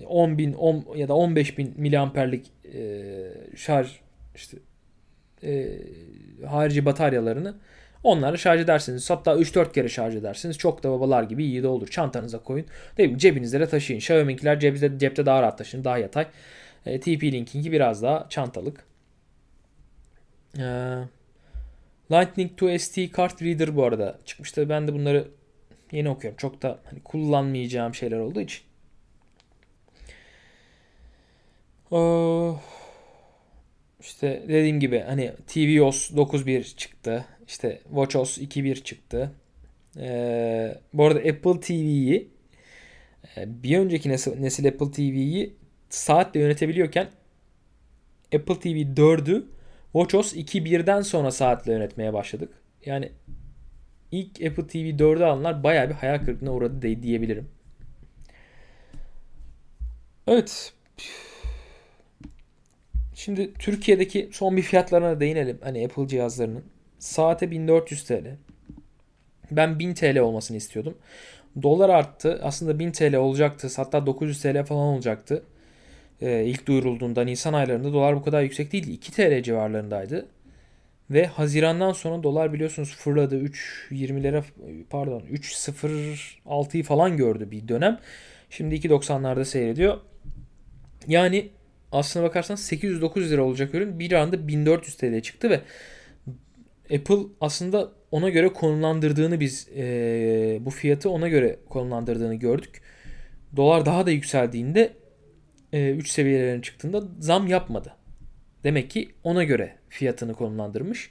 10.000 0.00 0.54
10 0.54 0.84
ya 0.96 1.08
da 1.08 1.12
15.000 1.12 1.68
miliamperlik 1.76 2.46
e, 2.74 3.02
şarj 3.56 3.88
işte 4.34 4.56
e, 5.44 5.78
harici 6.46 6.84
bataryalarını 6.84 7.54
onlarla 8.04 8.36
şarj 8.36 8.60
edersiniz. 8.60 9.10
Hatta 9.10 9.34
3-4 9.34 9.72
kere 9.72 9.88
şarj 9.88 10.16
edersiniz. 10.16 10.58
Çok 10.58 10.82
da 10.82 10.90
babalar 10.90 11.22
gibi 11.22 11.44
iyi 11.44 11.62
de 11.62 11.68
olur. 11.68 11.88
Çantanıza 11.88 12.38
koyun. 12.38 12.66
Değil 12.98 13.12
mi? 13.12 13.18
Cebinizde 13.18 13.60
de 13.60 13.68
taşıyın. 13.68 13.98
Xiaomi'nkiler 13.98 14.60
cepte, 14.60 14.98
cepte 14.98 15.26
daha 15.26 15.42
rahat 15.42 15.58
taşıyın. 15.58 15.84
Daha 15.84 15.98
yatay. 15.98 16.26
E, 16.86 16.96
TP-Link'inki 16.96 17.72
biraz 17.72 18.02
daha 18.02 18.26
çantalık. 18.28 18.84
E, 20.58 20.64
Lightning 22.12 22.56
to 22.56 22.78
SD 22.78 23.16
Card 23.16 23.42
Reader 23.42 23.76
bu 23.76 23.84
arada 23.84 24.18
çıkmıştı. 24.24 24.68
Ben 24.68 24.88
de 24.88 24.94
bunları 24.94 25.28
yeni 25.92 26.08
okuyorum. 26.08 26.36
Çok 26.36 26.62
da 26.62 26.78
hani 26.84 27.00
kullanmayacağım 27.02 27.94
şeyler 27.94 28.18
olduğu 28.18 28.40
için. 28.40 28.67
Oh. 31.90 32.60
İşte 34.00 34.42
dediğim 34.48 34.80
gibi 34.80 35.00
hani 35.00 35.32
tvOS 35.46 36.10
9.1 36.10 36.76
çıktı. 36.76 37.24
İşte 37.46 37.80
WatchOS 37.84 38.38
2.1 38.38 38.82
çıktı. 38.82 39.32
Ee, 39.96 40.78
bu 40.92 41.04
arada 41.06 41.18
Apple 41.18 41.60
TV'yi 41.60 42.30
e, 43.36 43.62
bir 43.62 43.78
önceki 43.78 44.08
nesil, 44.08 44.40
nesil 44.40 44.68
Apple 44.68 44.90
TV'yi 44.90 45.56
saatle 45.88 46.40
yönetebiliyorken 46.40 47.08
Apple 48.34 48.58
TV 48.58 49.00
4'ü 49.00 49.44
WatchOS 49.92 50.34
2.1'den 50.34 51.02
sonra 51.02 51.30
saatle 51.30 51.72
yönetmeye 51.72 52.12
başladık. 52.12 52.50
Yani 52.86 53.12
ilk 54.12 54.42
Apple 54.42 54.66
TV 54.66 54.76
4'ü 54.76 55.24
alanlar 55.24 55.64
baya 55.64 55.88
bir 55.88 55.94
hayal 55.94 56.18
kırıklığına 56.24 56.52
uğradı 56.52 57.02
diyebilirim. 57.02 57.48
Evet. 60.26 60.72
Şimdi 63.18 63.54
Türkiye'deki 63.54 64.28
son 64.32 64.56
bir 64.56 64.62
fiyatlarına 64.62 65.20
değinelim. 65.20 65.58
Hani 65.62 65.84
Apple 65.84 66.08
cihazlarının. 66.08 66.64
Saate 66.98 67.50
1400 67.50 68.04
TL. 68.04 68.36
Ben 69.50 69.78
1000 69.78 69.94
TL 69.94 70.18
olmasını 70.18 70.56
istiyordum. 70.56 70.98
Dolar 71.62 71.88
arttı. 71.88 72.40
Aslında 72.42 72.78
1000 72.78 72.92
TL 72.92 73.14
olacaktı. 73.14 73.68
Hatta 73.76 74.06
900 74.06 74.42
TL 74.42 74.64
falan 74.64 74.86
olacaktı. 74.86 75.42
Ee, 76.22 76.44
ilk 76.44 76.66
duyurulduğunda 76.66 77.24
Nisan 77.24 77.52
aylarında 77.52 77.92
dolar 77.92 78.16
bu 78.16 78.22
kadar 78.22 78.42
yüksek 78.42 78.72
değildi. 78.72 78.90
2 78.90 79.12
TL 79.12 79.42
civarlarındaydı. 79.42 80.28
Ve 81.10 81.26
Haziran'dan 81.26 81.92
sonra 81.92 82.22
dolar 82.22 82.52
biliyorsunuz 82.52 82.96
fırladı. 82.96 83.44
3.20'lere 83.44 84.42
pardon 84.90 85.20
3.06'yı 85.20 86.84
falan 86.84 87.16
gördü 87.16 87.50
bir 87.50 87.68
dönem. 87.68 87.98
Şimdi 88.50 88.74
2.90'larda 88.74 89.44
seyrediyor. 89.44 89.98
Yani 91.08 91.50
aslına 91.92 92.24
bakarsanız 92.24 92.72
800-900 92.72 93.30
lira 93.30 93.42
olacak 93.42 93.74
ürün 93.74 93.98
bir 93.98 94.12
anda 94.12 94.48
1400 94.48 94.96
TL 94.96 95.20
çıktı 95.20 95.50
ve 95.50 95.60
Apple 96.94 97.18
aslında 97.40 97.92
ona 98.10 98.28
göre 98.28 98.48
konumlandırdığını 98.48 99.40
biz 99.40 99.68
e, 99.76 100.58
bu 100.60 100.70
fiyatı 100.70 101.10
ona 101.10 101.28
göre 101.28 101.56
konumlandırdığını 101.68 102.34
gördük. 102.34 102.82
Dolar 103.56 103.86
daha 103.86 104.06
da 104.06 104.10
yükseldiğinde 104.10 104.92
3 105.72 106.10
seviyelerine 106.10 106.62
çıktığında 106.62 107.02
zam 107.20 107.46
yapmadı. 107.46 107.94
Demek 108.64 108.90
ki 108.90 109.08
ona 109.24 109.44
göre 109.44 109.74
fiyatını 109.88 110.34
konumlandırmış. 110.34 111.10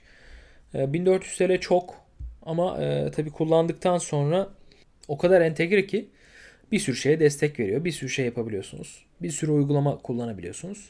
1400 0.73 1.37
TL 1.37 1.59
çok 1.59 1.95
ama 2.41 2.77
e, 2.83 3.11
tabii 3.11 3.29
kullandıktan 3.29 3.97
sonra 3.97 4.49
o 5.07 5.17
kadar 5.17 5.41
entegre 5.41 5.87
ki 5.87 6.09
bir 6.71 6.79
sürü 6.79 6.95
şeye 6.95 7.19
destek 7.19 7.59
veriyor. 7.59 7.85
Bir 7.85 7.91
sürü 7.91 8.09
şey 8.09 8.25
yapabiliyorsunuz. 8.25 9.05
Bir 9.21 9.31
sürü 9.31 9.51
uygulama 9.51 9.97
kullanabiliyorsunuz. 9.97 10.89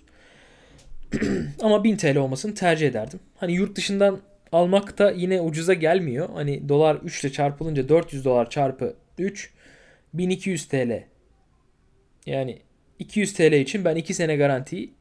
ama 1.62 1.84
1000 1.84 1.98
TL 1.98 2.18
olmasını 2.18 2.56
tercih 2.56 2.88
ederdim. 2.88 3.20
Hani 3.36 3.54
yurt 3.54 3.76
dışından 3.76 4.22
almak 4.52 4.98
da 4.98 5.12
yine 5.12 5.42
ucuza 5.42 5.74
gelmiyor. 5.74 6.30
Hani 6.34 6.70
dolar 6.70 6.96
3 6.96 7.24
ile 7.24 7.32
çarpılınca 7.32 7.90
400 7.90 8.26
dolar 8.26 8.50
çarpı 8.50 8.96
3 9.18 9.54
1200 10.14 10.68
TL. 10.68 11.04
Yani 12.26 12.60
200 13.00 13.34
TL 13.34 13.54
için 13.54 13.86
ben 13.86 13.96
2 13.96 14.14
sene 14.14 14.36
garantiyi 14.36 14.94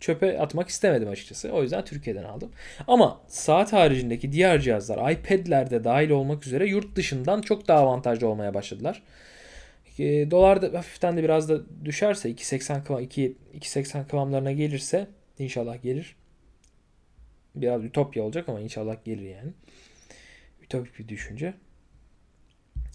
çöpe 0.00 0.38
atmak 0.38 0.68
istemedim 0.68 1.08
açıkçası. 1.08 1.52
O 1.52 1.62
yüzden 1.62 1.84
Türkiye'den 1.84 2.24
aldım. 2.24 2.50
Ama 2.88 3.20
saat 3.28 3.72
haricindeki 3.72 4.32
diğer 4.32 4.60
cihazlar 4.60 5.10
iPad'lerde 5.10 5.84
dahil 5.84 6.10
olmak 6.10 6.46
üzere 6.46 6.66
yurt 6.66 6.96
dışından 6.96 7.40
çok 7.40 7.68
daha 7.68 7.78
avantajlı 7.78 8.28
olmaya 8.28 8.54
başladılar. 8.54 9.02
E, 9.98 10.30
dolar 10.30 10.62
da 10.62 10.78
hafiften 10.78 11.16
de 11.16 11.22
biraz 11.22 11.48
da 11.48 11.60
düşerse 11.84 12.30
2.80 12.30 12.84
kıvam 12.84 13.02
2.80 13.02 14.08
kıvamlarına 14.08 14.52
gelirse 14.52 15.06
inşallah 15.38 15.82
gelir. 15.82 16.16
Biraz 17.54 17.84
ütopya 17.84 18.22
olacak 18.22 18.48
ama 18.48 18.60
inşallah 18.60 19.04
gelir 19.04 19.22
yani. 19.22 19.50
Ütopik 20.62 20.98
bir 20.98 21.08
düşünce. 21.08 21.54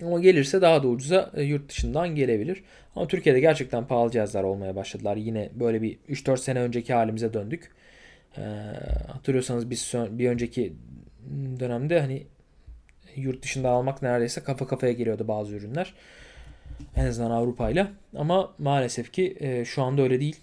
Ama 0.03 0.19
gelirse 0.19 0.61
daha 0.61 0.83
da 0.83 0.87
ucuza 0.87 1.31
e, 1.35 1.43
yurt 1.43 1.69
dışından 1.69 2.15
gelebilir. 2.15 2.63
Ama 2.95 3.07
Türkiye'de 3.07 3.39
gerçekten 3.39 3.87
pahalı 3.87 4.11
cihazlar 4.11 4.43
olmaya 4.43 4.75
başladılar. 4.75 5.17
Yine 5.17 5.49
böyle 5.53 5.81
bir 5.81 5.97
3-4 6.09 6.37
sene 6.37 6.59
önceki 6.59 6.93
halimize 6.93 7.33
döndük. 7.33 7.71
Ee, 8.37 8.41
hatırlıyorsanız 9.07 9.69
biz 9.69 9.93
bir 10.09 10.29
önceki 10.29 10.73
dönemde 11.59 11.99
hani 11.99 12.27
yurt 13.15 13.43
dışında 13.43 13.69
almak 13.69 14.01
neredeyse 14.01 14.43
kafa 14.43 14.67
kafaya 14.67 14.93
geliyordu 14.93 15.27
bazı 15.27 15.55
ürünler. 15.55 15.93
En 16.95 17.05
azından 17.05 17.31
Avrupa 17.31 17.69
ile. 17.69 17.87
Ama 18.15 18.53
maalesef 18.57 19.13
ki 19.13 19.37
e, 19.39 19.65
şu 19.65 19.83
anda 19.83 20.01
öyle 20.01 20.19
değil. 20.19 20.35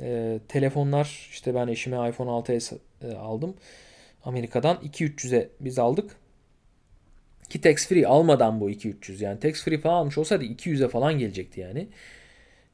E, 0.00 0.38
telefonlar 0.48 1.28
işte 1.30 1.54
ben 1.54 1.68
eşime 1.68 2.08
iPhone 2.08 2.30
6s 2.30 2.76
e, 3.02 3.14
aldım. 3.14 3.54
Amerika'dan 4.24 4.76
2-300'e 4.76 5.48
biz 5.60 5.78
aldık. 5.78 6.16
Ki 7.48 7.60
tax 7.60 7.88
free 7.88 8.06
almadan 8.06 8.60
bu 8.60 8.70
2-300 8.70 9.24
yani 9.24 9.40
tax 9.40 9.64
free 9.64 9.78
falan 9.78 9.94
almış 9.94 10.18
olsaydı 10.18 10.44
200'e 10.44 10.88
falan 10.88 11.18
gelecekti 11.18 11.60
yani. 11.60 11.88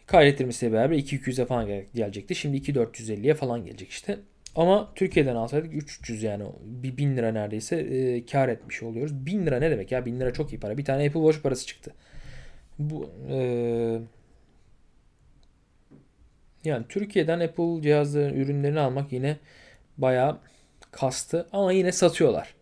Kaydettirmesiyle 0.06 0.72
beraber 0.72 0.96
2-200'e 0.96 1.44
falan 1.44 1.68
gelecekti. 1.94 2.34
Şimdi 2.34 2.56
2-450'ye 2.56 3.34
falan 3.34 3.64
gelecek 3.64 3.88
işte. 3.88 4.18
Ama 4.56 4.92
Türkiye'den 4.94 5.36
alsaydık 5.36 5.74
300 5.74 6.22
yani 6.22 6.44
bir 6.64 6.96
1000 6.96 7.16
lira 7.16 7.32
neredeyse 7.32 7.76
e, 7.76 8.26
kar 8.26 8.48
etmiş 8.48 8.82
oluyoruz. 8.82 9.26
1000 9.26 9.46
lira 9.46 9.58
ne 9.58 9.70
demek 9.70 9.92
ya? 9.92 10.06
1000 10.06 10.20
lira 10.20 10.32
çok 10.32 10.52
iyi 10.52 10.60
para. 10.60 10.78
Bir 10.78 10.84
tane 10.84 11.06
Apple 11.06 11.20
Watch 11.20 11.42
parası 11.42 11.66
çıktı. 11.66 11.94
Bu 12.80 13.10
e, 13.30 13.36
yani 16.64 16.84
Türkiye'den 16.88 17.40
Apple 17.40 17.82
cihazları 17.82 18.34
ürünlerini 18.34 18.80
almak 18.80 19.12
yine 19.12 19.36
bayağı 19.98 20.38
kastı 20.90 21.48
ama 21.52 21.72
yine 21.72 21.92
satıyorlar. 21.92 22.54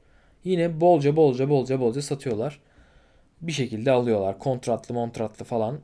Yine 0.45 0.81
bolca 0.81 1.17
bolca 1.17 1.49
bolca 1.51 1.81
bolca 1.81 2.03
satıyorlar. 2.03 2.61
Bir 3.41 3.53
şekilde 3.53 3.91
alıyorlar. 3.91 4.39
Kontratlı 4.39 4.95
montratlı 4.95 5.45
falan 5.45 5.81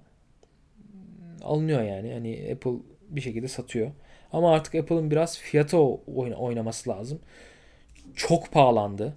alınıyor 1.42 1.82
yani. 1.82 2.12
Hani 2.12 2.50
Apple 2.52 2.72
bir 3.08 3.20
şekilde 3.20 3.48
satıyor. 3.48 3.90
Ama 4.32 4.52
artık 4.52 4.74
Apple'ın 4.74 5.10
biraz 5.10 5.38
fiyatı 5.38 5.78
oynaması 6.36 6.90
lazım. 6.90 7.20
Çok 8.14 8.52
pahalandı. 8.52 9.14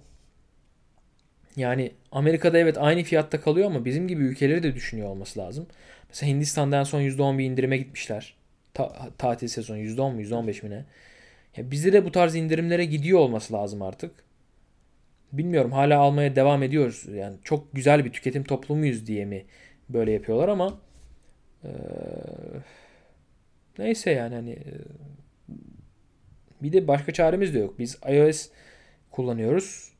Yani 1.56 1.92
Amerika'da 2.12 2.58
evet 2.58 2.78
aynı 2.78 3.02
fiyatta 3.02 3.40
kalıyor 3.40 3.66
ama 3.66 3.84
bizim 3.84 4.08
gibi 4.08 4.22
ülkeleri 4.24 4.62
de 4.62 4.74
düşünüyor 4.74 5.08
olması 5.08 5.38
lazım. 5.40 5.66
Mesela 6.08 6.32
Hindistan'da 6.32 6.78
en 6.78 6.84
son 6.84 7.00
%10 7.00 7.38
bir 7.38 7.44
indirime 7.44 7.76
gitmişler. 7.76 8.34
Ta- 8.74 9.10
tatil 9.18 9.48
sezonu 9.48 9.78
%10 9.78 10.14
mu 10.14 10.20
%15 10.20 10.62
mi 10.62 10.70
ne? 10.70 10.84
Ya 11.56 11.70
bizde 11.70 11.92
de 11.92 12.04
bu 12.04 12.12
tarz 12.12 12.34
indirimlere 12.36 12.84
gidiyor 12.84 13.18
olması 13.18 13.54
lazım 13.54 13.82
artık. 13.82 14.12
Bilmiyorum 15.32 15.72
hala 15.72 15.98
almaya 15.98 16.36
devam 16.36 16.62
ediyoruz. 16.62 17.04
Yani 17.14 17.36
çok 17.44 17.74
güzel 17.74 18.04
bir 18.04 18.12
tüketim 18.12 18.44
toplumuyuz 18.44 19.06
diye 19.06 19.24
mi 19.24 19.44
böyle 19.88 20.12
yapıyorlar 20.12 20.48
ama 20.48 20.80
ee, 21.64 21.68
neyse 23.78 24.10
yani 24.10 24.34
hani 24.34 24.58
bir 26.62 26.72
de 26.72 26.88
başka 26.88 27.12
çaremiz 27.12 27.54
de 27.54 27.58
yok. 27.58 27.78
Biz 27.78 27.98
iOS 28.08 28.48
kullanıyoruz. 29.10 29.92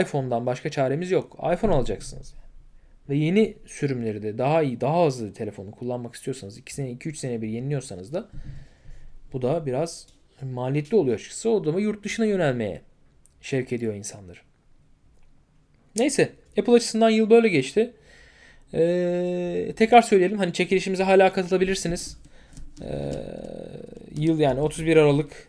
iPhone'dan 0.00 0.46
başka 0.46 0.70
çaremiz 0.70 1.10
yok. 1.10 1.38
iPhone 1.54 1.74
alacaksınız. 1.74 2.34
Ve 3.08 3.16
yeni 3.16 3.56
sürümleri 3.66 4.22
de 4.22 4.38
daha 4.38 4.62
iyi, 4.62 4.80
daha 4.80 5.06
hızlı 5.06 5.32
telefonu 5.32 5.70
kullanmak 5.70 6.14
istiyorsanız 6.14 6.58
2 6.58 6.74
sene, 6.74 6.90
2-3 6.90 7.14
sene 7.14 7.42
bir 7.42 7.48
yeniliyorsanız 7.48 8.12
da 8.12 8.28
bu 9.32 9.42
da 9.42 9.66
biraz 9.66 10.06
maliyetli 10.42 10.96
oluyor 10.96 11.14
açıkçası. 11.16 11.50
O 11.50 11.64
da 11.64 11.80
yurt 11.80 12.04
dışına 12.04 12.26
yönelmeye 12.26 12.80
şevk 13.40 13.72
ediyor 13.72 13.94
insanları. 13.94 14.38
Neyse 15.96 16.32
Apple 16.58 16.72
açısından 16.72 17.10
yıl 17.10 17.30
böyle 17.30 17.48
geçti. 17.48 17.92
Ee, 18.74 19.72
tekrar 19.76 20.02
söyleyelim 20.02 20.38
hani 20.38 20.52
çekilişimize 20.52 21.02
hala 21.02 21.32
katılabilirsiniz. 21.32 22.18
Ee, 22.82 23.12
yıl 24.16 24.38
yani 24.38 24.60
31 24.60 24.96
Aralık 24.96 25.48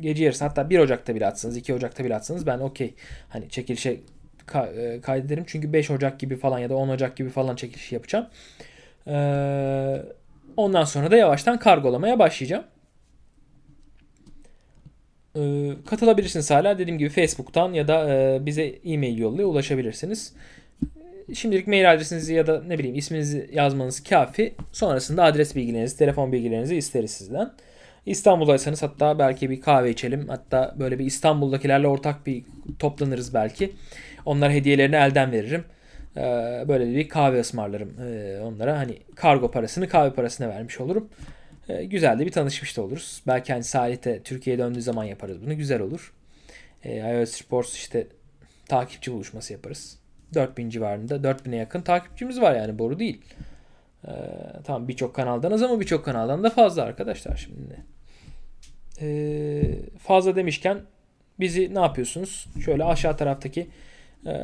gece 0.00 0.24
yarısı 0.24 0.44
hatta 0.44 0.70
1 0.70 0.78
Ocak'ta 0.78 1.14
bile 1.14 1.26
atsanız 1.26 1.56
2 1.56 1.74
Ocak'ta 1.74 2.04
bile 2.04 2.14
atsanız 2.16 2.46
ben 2.46 2.58
okey. 2.58 2.94
Hani 3.28 3.48
çekilişe 3.48 4.00
ka- 4.46 4.96
e, 4.96 5.00
kaydederim. 5.00 5.44
Çünkü 5.46 5.72
5 5.72 5.90
Ocak 5.90 6.20
gibi 6.20 6.36
falan 6.36 6.58
ya 6.58 6.70
da 6.70 6.76
10 6.76 6.88
Ocak 6.88 7.16
gibi 7.16 7.30
falan 7.30 7.56
çekiliş 7.56 7.92
yapacağım. 7.92 8.26
Ee, 9.06 10.02
ondan 10.56 10.84
sonra 10.84 11.10
da 11.10 11.16
yavaştan 11.16 11.58
kargolamaya 11.58 12.18
başlayacağım. 12.18 12.64
Ee, 15.36 15.70
katılabilirsiniz 15.86 16.50
hala. 16.50 16.78
Dediğim 16.78 16.98
gibi 16.98 17.08
Facebook'tan 17.08 17.72
ya 17.72 17.88
da 17.88 18.14
e, 18.14 18.46
bize 18.46 18.64
e-mail 18.84 19.18
yoluyla 19.18 19.46
ulaşabilirsiniz. 19.46 20.34
Şimdilik 21.34 21.66
mail 21.66 21.92
adresinizi 21.92 22.34
ya 22.34 22.46
da 22.46 22.62
ne 22.62 22.78
bileyim 22.78 22.96
isminizi 22.96 23.50
yazmanız 23.52 24.02
kafi. 24.02 24.54
Sonrasında 24.72 25.24
adres 25.24 25.56
bilgilerinizi, 25.56 25.98
telefon 25.98 26.32
bilgilerinizi 26.32 26.76
isteriz 26.76 27.10
sizden. 27.10 27.52
İstanbul'daysanız 28.06 28.82
hatta 28.82 29.18
belki 29.18 29.50
bir 29.50 29.60
kahve 29.60 29.90
içelim. 29.90 30.28
Hatta 30.28 30.74
böyle 30.78 30.98
bir 30.98 31.04
İstanbul'dakilerle 31.04 31.86
ortak 31.86 32.26
bir 32.26 32.44
toplanırız 32.78 33.34
belki. 33.34 33.72
Onlara 34.26 34.52
hediyelerini 34.52 34.96
elden 34.96 35.32
veririm. 35.32 35.64
Ee, 36.16 36.20
böyle 36.68 36.96
bir 36.96 37.08
kahve 37.08 37.40
ısmarlarım 37.40 38.00
ee, 38.00 38.40
onlara. 38.40 38.78
Hani 38.78 38.98
kargo 39.14 39.50
parasını 39.50 39.88
kahve 39.88 40.12
parasına 40.14 40.48
vermiş 40.48 40.80
olurum. 40.80 41.08
Ee, 41.68 41.84
güzel 41.84 42.18
de 42.18 42.26
bir 42.26 42.32
tanışmış 42.32 42.76
da 42.76 42.82
oluruz. 42.82 43.22
Belki 43.26 43.52
hani 43.52 43.64
Salih'te 43.64 44.22
Türkiye'ye 44.22 44.62
döndüğü 44.62 44.82
zaman 44.82 45.04
yaparız 45.04 45.42
bunu. 45.42 45.56
Güzel 45.56 45.80
olur. 45.80 46.14
iOS 46.84 47.30
Sports 47.30 47.76
işte 47.76 48.06
takipçi 48.68 49.12
buluşması 49.12 49.52
yaparız. 49.52 49.98
4000 50.34 50.70
civarında 50.70 51.16
4000'e 51.16 51.56
yakın 51.56 51.80
takipçimiz 51.82 52.40
var 52.40 52.54
yani 52.54 52.78
boru 52.78 52.98
değil. 52.98 53.20
Ee, 54.08 54.10
tamam 54.64 54.88
birçok 54.88 55.14
kanaldan 55.14 55.52
az 55.52 55.62
ama 55.62 55.80
birçok 55.80 56.04
kanaldan 56.04 56.42
da 56.42 56.50
fazla 56.50 56.82
arkadaşlar 56.82 57.36
şimdi. 57.36 57.91
Ee, 59.02 59.62
fazla 59.98 60.36
demişken 60.36 60.80
bizi 61.40 61.74
ne 61.74 61.80
yapıyorsunuz? 61.80 62.46
Şöyle 62.64 62.84
aşağı 62.84 63.16
taraftaki 63.16 63.68
e, 64.26 64.34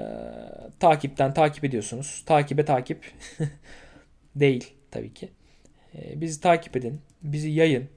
takipten 0.81 1.35
takip 1.35 1.65
ediyorsunuz. 1.65 2.23
Takibe 2.27 2.65
takip 2.65 3.13
değil 4.37 4.73
tabii 4.91 5.15
ki. 5.15 5.29
E, 5.95 6.21
bizi 6.21 6.41
takip 6.41 6.77
edin. 6.77 7.01
Bizi 7.23 7.51
yayın. 7.51 7.89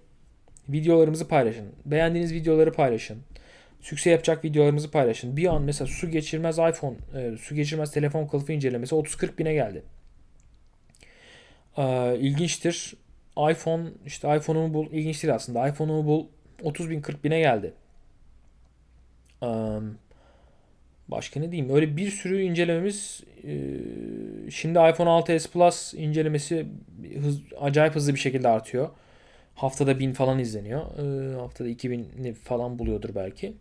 Videolarımızı 0.70 1.28
paylaşın. 1.28 1.66
Beğendiğiniz 1.86 2.34
videoları 2.34 2.72
paylaşın. 2.74 3.18
Sükse 3.82 4.10
yapacak 4.10 4.44
videolarımızı 4.44 4.92
paylaşın. 4.92 5.38
Bir 5.38 5.46
an 5.46 5.62
mesela 5.62 5.88
su 5.88 6.10
geçirmez 6.10 6.58
iPhone, 6.58 6.96
e, 7.16 7.38
su 7.38 7.56
geçirmez 7.56 7.92
telefon 7.92 8.28
kılıfı 8.28 8.54
incelemesi 8.54 8.96
30-40 8.96 9.38
bine 9.38 9.54
geldi. 9.54 9.84
E, 11.78 12.18
ilginçtir. 12.20 12.94
iPhone 13.52 13.90
işte 14.06 14.38
iPhone'umu 14.38 14.74
bul 14.74 14.92
ilginç 14.92 15.24
değil 15.24 15.36
aslında. 15.36 15.68
iPhone'umu 15.68 16.06
bul 16.06 16.26
30 16.64 16.90
bin 16.90 17.02
40 17.02 17.24
bine 17.24 17.40
geldi. 17.40 17.74
Başka 21.08 21.40
ne 21.40 21.52
diyeyim? 21.52 21.76
Öyle 21.76 21.98
bir 21.98 22.12
sürü 22.12 22.42
incelememiz 22.42 23.24
e, 23.44 23.52
şimdi 24.52 24.80
iPhone 24.80 25.10
6s 25.10 25.52
Plus 25.52 25.94
incelemesi 25.94 26.66
hız, 27.22 27.42
acayip 27.62 27.96
hızlı 27.96 28.14
bir 28.14 28.20
şekilde 28.20 28.48
artıyor. 28.48 28.90
Haftada 29.56 30.00
1000 30.00 30.14
falan 30.14 30.40
izleniyor. 30.40 30.82
E, 30.82 31.36
haftada 31.36 31.70
2000 31.70 32.34
falan 32.44 32.80
buluyordur 32.80 33.16
belki 33.16 33.54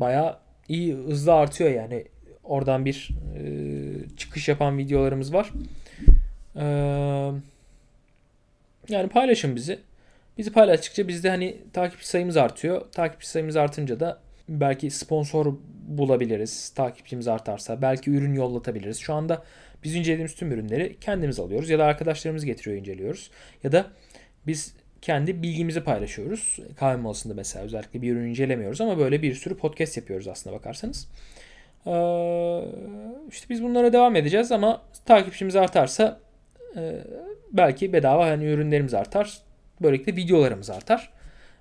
baya 0.00 0.40
iyi 0.68 0.94
hızlı 0.94 1.34
artıyor 1.34 1.70
yani. 1.70 2.04
Oradan 2.44 2.84
bir 2.84 3.10
e, 3.38 4.16
çıkış 4.16 4.48
yapan 4.48 4.78
videolarımız 4.78 5.32
var. 5.34 5.52
Yani 8.88 9.08
paylaşın 9.08 9.56
bizi. 9.56 9.78
Bizi 10.38 10.52
paylaştıkça 10.52 11.08
bizde 11.08 11.30
hani 11.30 11.56
takipçi 11.72 12.08
sayımız 12.08 12.36
artıyor. 12.36 12.92
Takipçi 12.92 13.28
sayımız 13.28 13.56
artınca 13.56 14.00
da 14.00 14.20
belki 14.48 14.90
sponsor 14.90 15.54
bulabiliriz. 15.88 16.68
Takipçimiz 16.68 17.28
artarsa 17.28 17.82
belki 17.82 18.10
ürün 18.10 18.34
yollatabiliriz. 18.34 18.98
Şu 18.98 19.14
anda 19.14 19.42
biz 19.84 19.94
incelediğimiz 19.94 20.34
tüm 20.34 20.52
ürünleri 20.52 20.96
kendimiz 21.00 21.40
alıyoruz 21.40 21.70
ya 21.70 21.78
da 21.78 21.84
arkadaşlarımız 21.84 22.44
getiriyor 22.44 22.76
inceliyoruz. 22.76 23.30
Ya 23.64 23.72
da 23.72 23.86
biz 24.46 24.74
kendi 25.02 25.42
bilgimizi 25.42 25.84
paylaşıyoruz. 25.84 26.58
Kahve 26.76 26.96
molasında 26.96 27.34
mesela 27.34 27.64
özellikle 27.64 28.02
bir 28.02 28.12
ürün 28.12 28.28
incelemiyoruz 28.28 28.80
ama 28.80 28.98
böyle 28.98 29.22
bir 29.22 29.34
sürü 29.34 29.56
podcast 29.56 29.96
yapıyoruz 29.96 30.28
aslında 30.28 30.56
bakarsanız. 30.56 31.08
Ee, 31.86 31.90
işte 33.30 33.48
biz 33.48 33.62
bunlara 33.62 33.92
devam 33.92 34.16
edeceğiz 34.16 34.52
ama 34.52 34.82
takipçimiz 35.06 35.56
artarsa 35.56 36.20
e, 36.76 37.04
belki 37.52 37.92
bedava 37.92 38.26
hani 38.26 38.44
ürünlerimiz 38.44 38.94
artar. 38.94 39.38
Böylelikle 39.82 40.16
videolarımız 40.16 40.70
artar. 40.70 41.12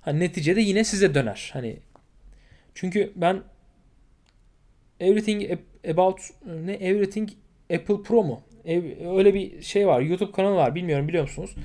Hani 0.01 0.19
neticede 0.19 0.61
yine 0.61 0.83
size 0.83 1.13
döner. 1.15 1.49
Hani 1.53 1.79
çünkü 2.75 3.11
ben 3.15 3.43
Everything 4.99 5.59
About 5.91 6.19
ne 6.45 6.73
Everything 6.73 7.29
Apple 7.73 8.03
Pro 8.03 8.23
mu? 8.23 8.41
Öyle 9.15 9.33
bir 9.33 9.61
şey 9.61 9.87
var. 9.87 10.01
YouTube 10.01 10.31
kanalı 10.31 10.55
var. 10.55 10.75
Bilmiyorum 10.75 11.07
biliyor 11.07 11.23
musunuz? 11.23 11.55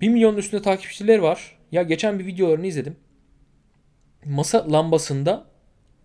1 0.00 0.08
milyonun 0.08 0.36
üstünde 0.36 0.62
takipçileri 0.62 1.22
var. 1.22 1.58
Ya 1.72 1.82
geçen 1.82 2.18
bir 2.18 2.26
videolarını 2.26 2.66
izledim. 2.66 2.96
Masa 4.24 4.72
lambasında 4.72 5.46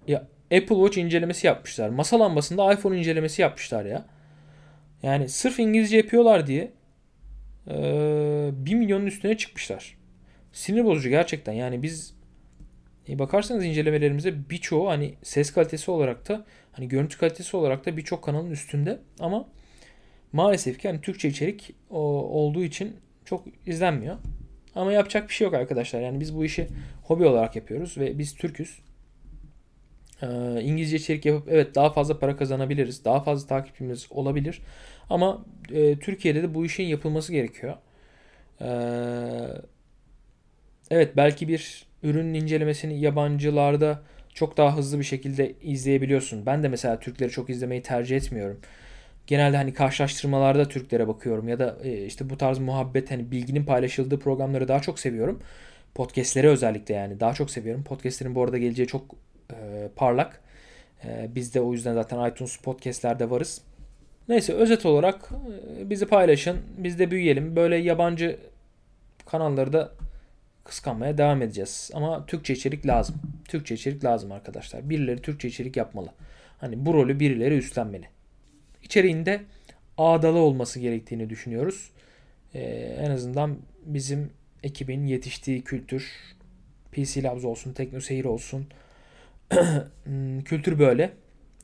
ya 0.08 0.20
Apple 0.44 0.76
Watch 0.76 0.98
incelemesi 0.98 1.48
yapmışlar. 1.48 1.90
Masa 1.90 2.20
lambasında 2.20 2.74
iPhone 2.74 2.98
incelemesi 2.98 3.42
yapmışlar 3.42 3.86
ya. 3.86 4.06
Yani 5.04 5.30
sırf 5.30 5.60
İngilizce 5.60 5.98
yapıyorlar 5.98 6.48
diye 6.48 6.72
1 7.68 8.76
milyonun 8.76 9.06
üstüne 9.06 9.38
çıkmışlar. 9.38 9.98
Sinir 10.54 10.86
bozucu 10.86 11.10
gerçekten. 11.10 11.54
Yani 11.54 11.84
biz 11.84 12.14
e, 13.10 13.20
bakarsanız 13.20 13.66
incelemelerimize 13.66 14.50
birçoğu 14.50 14.90
hani 14.90 15.14
ses 15.24 15.54
kalitesi 15.54 15.92
olarak 15.92 16.30
da 16.30 16.46
hani 16.72 16.88
görüntü 16.88 17.18
kalitesi 17.18 17.58
olarak 17.58 17.86
da 17.86 17.98
birçok 17.98 18.24
kanalın 18.24 18.52
üstünde 18.52 19.00
ama 19.20 19.48
maalesef 20.34 20.80
ki 20.80 20.88
hani 20.88 21.02
Türkçe 21.02 21.30
içerik 21.30 21.76
o, 21.90 22.00
olduğu 22.10 22.64
için 22.64 22.96
çok 23.26 23.46
izlenmiyor. 23.66 24.18
Ama 24.76 24.92
yapacak 24.92 25.30
bir 25.30 25.34
şey 25.34 25.46
yok 25.46 25.54
arkadaşlar. 25.54 26.02
Yani 26.02 26.20
biz 26.20 26.36
bu 26.36 26.46
işi 26.46 26.68
hobi 27.04 27.26
olarak 27.26 27.56
yapıyoruz 27.56 27.98
ve 27.98 28.18
biz 28.18 28.36
Türküz. 28.36 28.80
Ee, 30.22 30.62
İngilizce 30.62 30.98
içerik 30.98 31.26
yapıp 31.26 31.48
evet 31.52 31.76
daha 31.76 31.90
fazla 31.90 32.20
para 32.20 32.38
kazanabiliriz. 32.38 33.06
Daha 33.06 33.20
fazla 33.22 33.48
takipçimiz 33.48 34.08
olabilir. 34.10 34.62
Ama 35.10 35.46
e, 35.72 36.00
Türkiye'de 36.00 36.44
de 36.44 36.54
bu 36.54 36.66
işin 36.66 36.84
yapılması 36.84 37.32
gerekiyor. 37.32 37.76
Ee, 38.62 38.68
evet 40.92 41.18
belki 41.18 41.48
bir 41.48 41.86
ürünün 42.04 42.34
incelemesini 42.34 43.00
yabancılarda 43.00 44.02
çok 44.34 44.58
daha 44.58 44.78
hızlı 44.78 45.00
bir 45.00 45.04
şekilde 45.04 45.54
izleyebiliyorsun. 45.62 46.46
Ben 46.46 46.64
de 46.64 46.68
mesela 46.68 47.00
Türkleri 47.00 47.30
çok 47.30 47.50
izlemeyi 47.50 47.82
tercih 47.82 48.18
etmiyorum. 48.18 48.60
Genelde 49.28 49.58
hani 49.58 49.74
karşılaştırmalarda 49.74 50.68
Türklere 50.68 51.08
bakıyorum 51.08 51.48
ya 51.48 51.60
da 51.60 51.78
e, 51.84 52.06
işte 52.06 52.30
bu 52.30 52.38
tarz 52.38 52.60
muhabbet 52.60 53.12
hani 53.12 53.32
bilginin 53.32 53.66
paylaşıldığı 53.66 54.20
programları 54.20 54.68
daha 54.68 54.80
çok 54.80 55.00
seviyorum. 55.00 55.40
Podcast'leri 55.96 56.48
özellikle 56.50 56.94
yani 56.94 57.20
daha 57.20 57.34
çok 57.34 57.52
seviyorum. 57.52 57.84
Podcast'lerin 57.84 58.36
bu 58.36 58.44
arada 58.44 58.58
geleceği 58.58 58.88
çok 58.88 59.16
e, 59.54 59.90
parlak. 59.96 60.42
E, 61.06 61.30
biz 61.36 61.54
de 61.54 61.62
o 61.62 61.74
yüzden 61.74 61.94
zaten 61.94 62.30
iTunes 62.30 62.58
podcast'lerde 62.58 63.30
varız. 63.30 63.62
Neyse 64.30 64.54
özet 64.54 64.86
olarak 64.86 65.30
e, 65.80 65.90
bizi 65.90 66.06
paylaşın. 66.06 66.58
Biz 66.78 67.00
de 67.00 67.12
büyüyelim. 67.12 67.56
Böyle 67.56 67.76
yabancı 67.76 68.40
kanalları 69.26 69.74
da 69.74 69.92
kıskanmaya 70.64 71.18
devam 71.18 71.42
edeceğiz. 71.42 71.92
Ama 71.94 72.26
Türkçe 72.26 72.54
içerik 72.54 72.88
lazım. 72.88 73.16
Türkçe 73.48 73.76
içerik 73.76 74.04
lazım 74.04 74.32
arkadaşlar. 74.32 74.90
Birileri 74.90 75.22
Türkçe 75.22 75.48
içerik 75.48 75.78
yapmalı. 75.78 76.10
Hani 76.58 76.86
bu 76.86 76.94
rolü 76.94 77.20
birileri 77.20 77.58
üstlenmeli. 77.58 78.06
İçeriğinde 78.84 79.42
ağdalı 79.98 80.38
olması 80.38 80.80
gerektiğini 80.80 81.30
düşünüyoruz. 81.30 81.92
Ee, 82.54 82.60
en 83.00 83.12
azından 83.12 83.58
bizim 83.86 84.30
ekibin 84.64 85.06
yetiştiği 85.06 85.62
kültür, 85.62 86.12
PC 86.92 87.24
Labs 87.24 87.46
olsun, 87.46 87.74
TeknoSeyir 87.74 88.26
olsun, 88.26 88.68
kültür 90.46 90.80
böyle. 90.80 91.12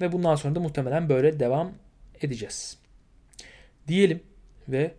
Ve 0.02 0.12
bundan 0.12 0.36
sonra 0.36 0.56
da 0.56 0.60
muhtemelen 0.60 1.10
böyle 1.10 1.40
devam 1.40 1.72
edeceğiz. 2.22 2.78
Diyelim 3.88 4.20
ve 4.68 4.92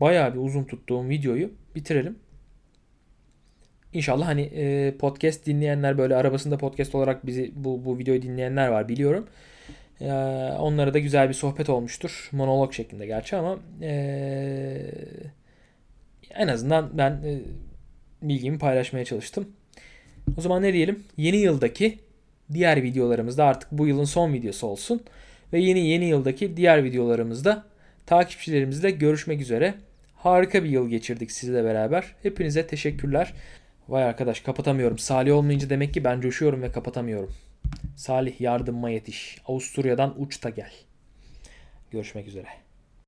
bayağı 0.00 0.34
bir 0.34 0.38
uzun 0.38 0.64
tuttuğum 0.64 1.08
videoyu 1.08 1.50
bitirelim. 1.74 2.18
İnşallah 3.92 4.26
hani 4.26 4.42
e, 4.42 4.94
podcast 4.96 5.46
dinleyenler 5.46 5.98
böyle 5.98 6.16
arabasında 6.16 6.58
podcast 6.58 6.94
olarak 6.94 7.26
bizi 7.26 7.52
bu, 7.56 7.84
bu 7.84 7.98
videoyu 7.98 8.22
dinleyenler 8.22 8.68
var 8.68 8.88
biliyorum. 8.88 9.26
E, 10.00 10.12
onlara 10.58 10.94
da 10.94 10.98
güzel 10.98 11.28
bir 11.28 11.34
sohbet 11.34 11.68
olmuştur. 11.68 12.28
Monolog 12.32 12.72
şeklinde 12.72 13.06
gerçi 13.06 13.36
ama 13.36 13.58
e, 13.82 14.90
en 16.30 16.48
azından 16.48 16.98
ben 16.98 17.10
e, 17.10 17.40
bilgimi 18.22 18.58
paylaşmaya 18.58 19.04
çalıştım. 19.04 19.48
O 20.38 20.40
zaman 20.40 20.62
ne 20.62 20.72
diyelim? 20.72 21.04
Yeni 21.16 21.36
yıldaki 21.36 21.98
diğer 22.52 22.82
videolarımızda 22.82 23.44
artık 23.44 23.72
bu 23.72 23.86
yılın 23.86 24.04
son 24.04 24.32
videosu 24.32 24.66
olsun. 24.66 25.02
Ve 25.52 25.58
yeni 25.58 25.86
yeni 25.86 26.04
yıldaki 26.04 26.56
diğer 26.56 26.84
videolarımızda 26.84 27.64
takipçilerimizle 28.06 28.90
görüşmek 28.90 29.40
üzere. 29.40 29.74
Harika 30.16 30.64
bir 30.64 30.68
yıl 30.68 30.88
geçirdik 30.88 31.32
sizle 31.32 31.64
beraber. 31.64 32.04
Hepinize 32.22 32.66
teşekkürler. 32.66 33.34
Vay 33.88 34.04
arkadaş 34.04 34.40
kapatamıyorum. 34.40 34.98
Salih 34.98 35.34
olmayınca 35.34 35.70
demek 35.70 35.94
ki 35.94 36.04
ben 36.04 36.20
coşuyorum 36.20 36.62
ve 36.62 36.72
kapatamıyorum. 36.72 37.34
Salih 37.96 38.40
yardımıma 38.40 38.90
yetiş. 38.90 39.38
Avusturya'dan 39.46 40.22
uçta 40.22 40.50
gel. 40.50 40.72
Görüşmek 41.90 42.28
üzere. 42.28 42.63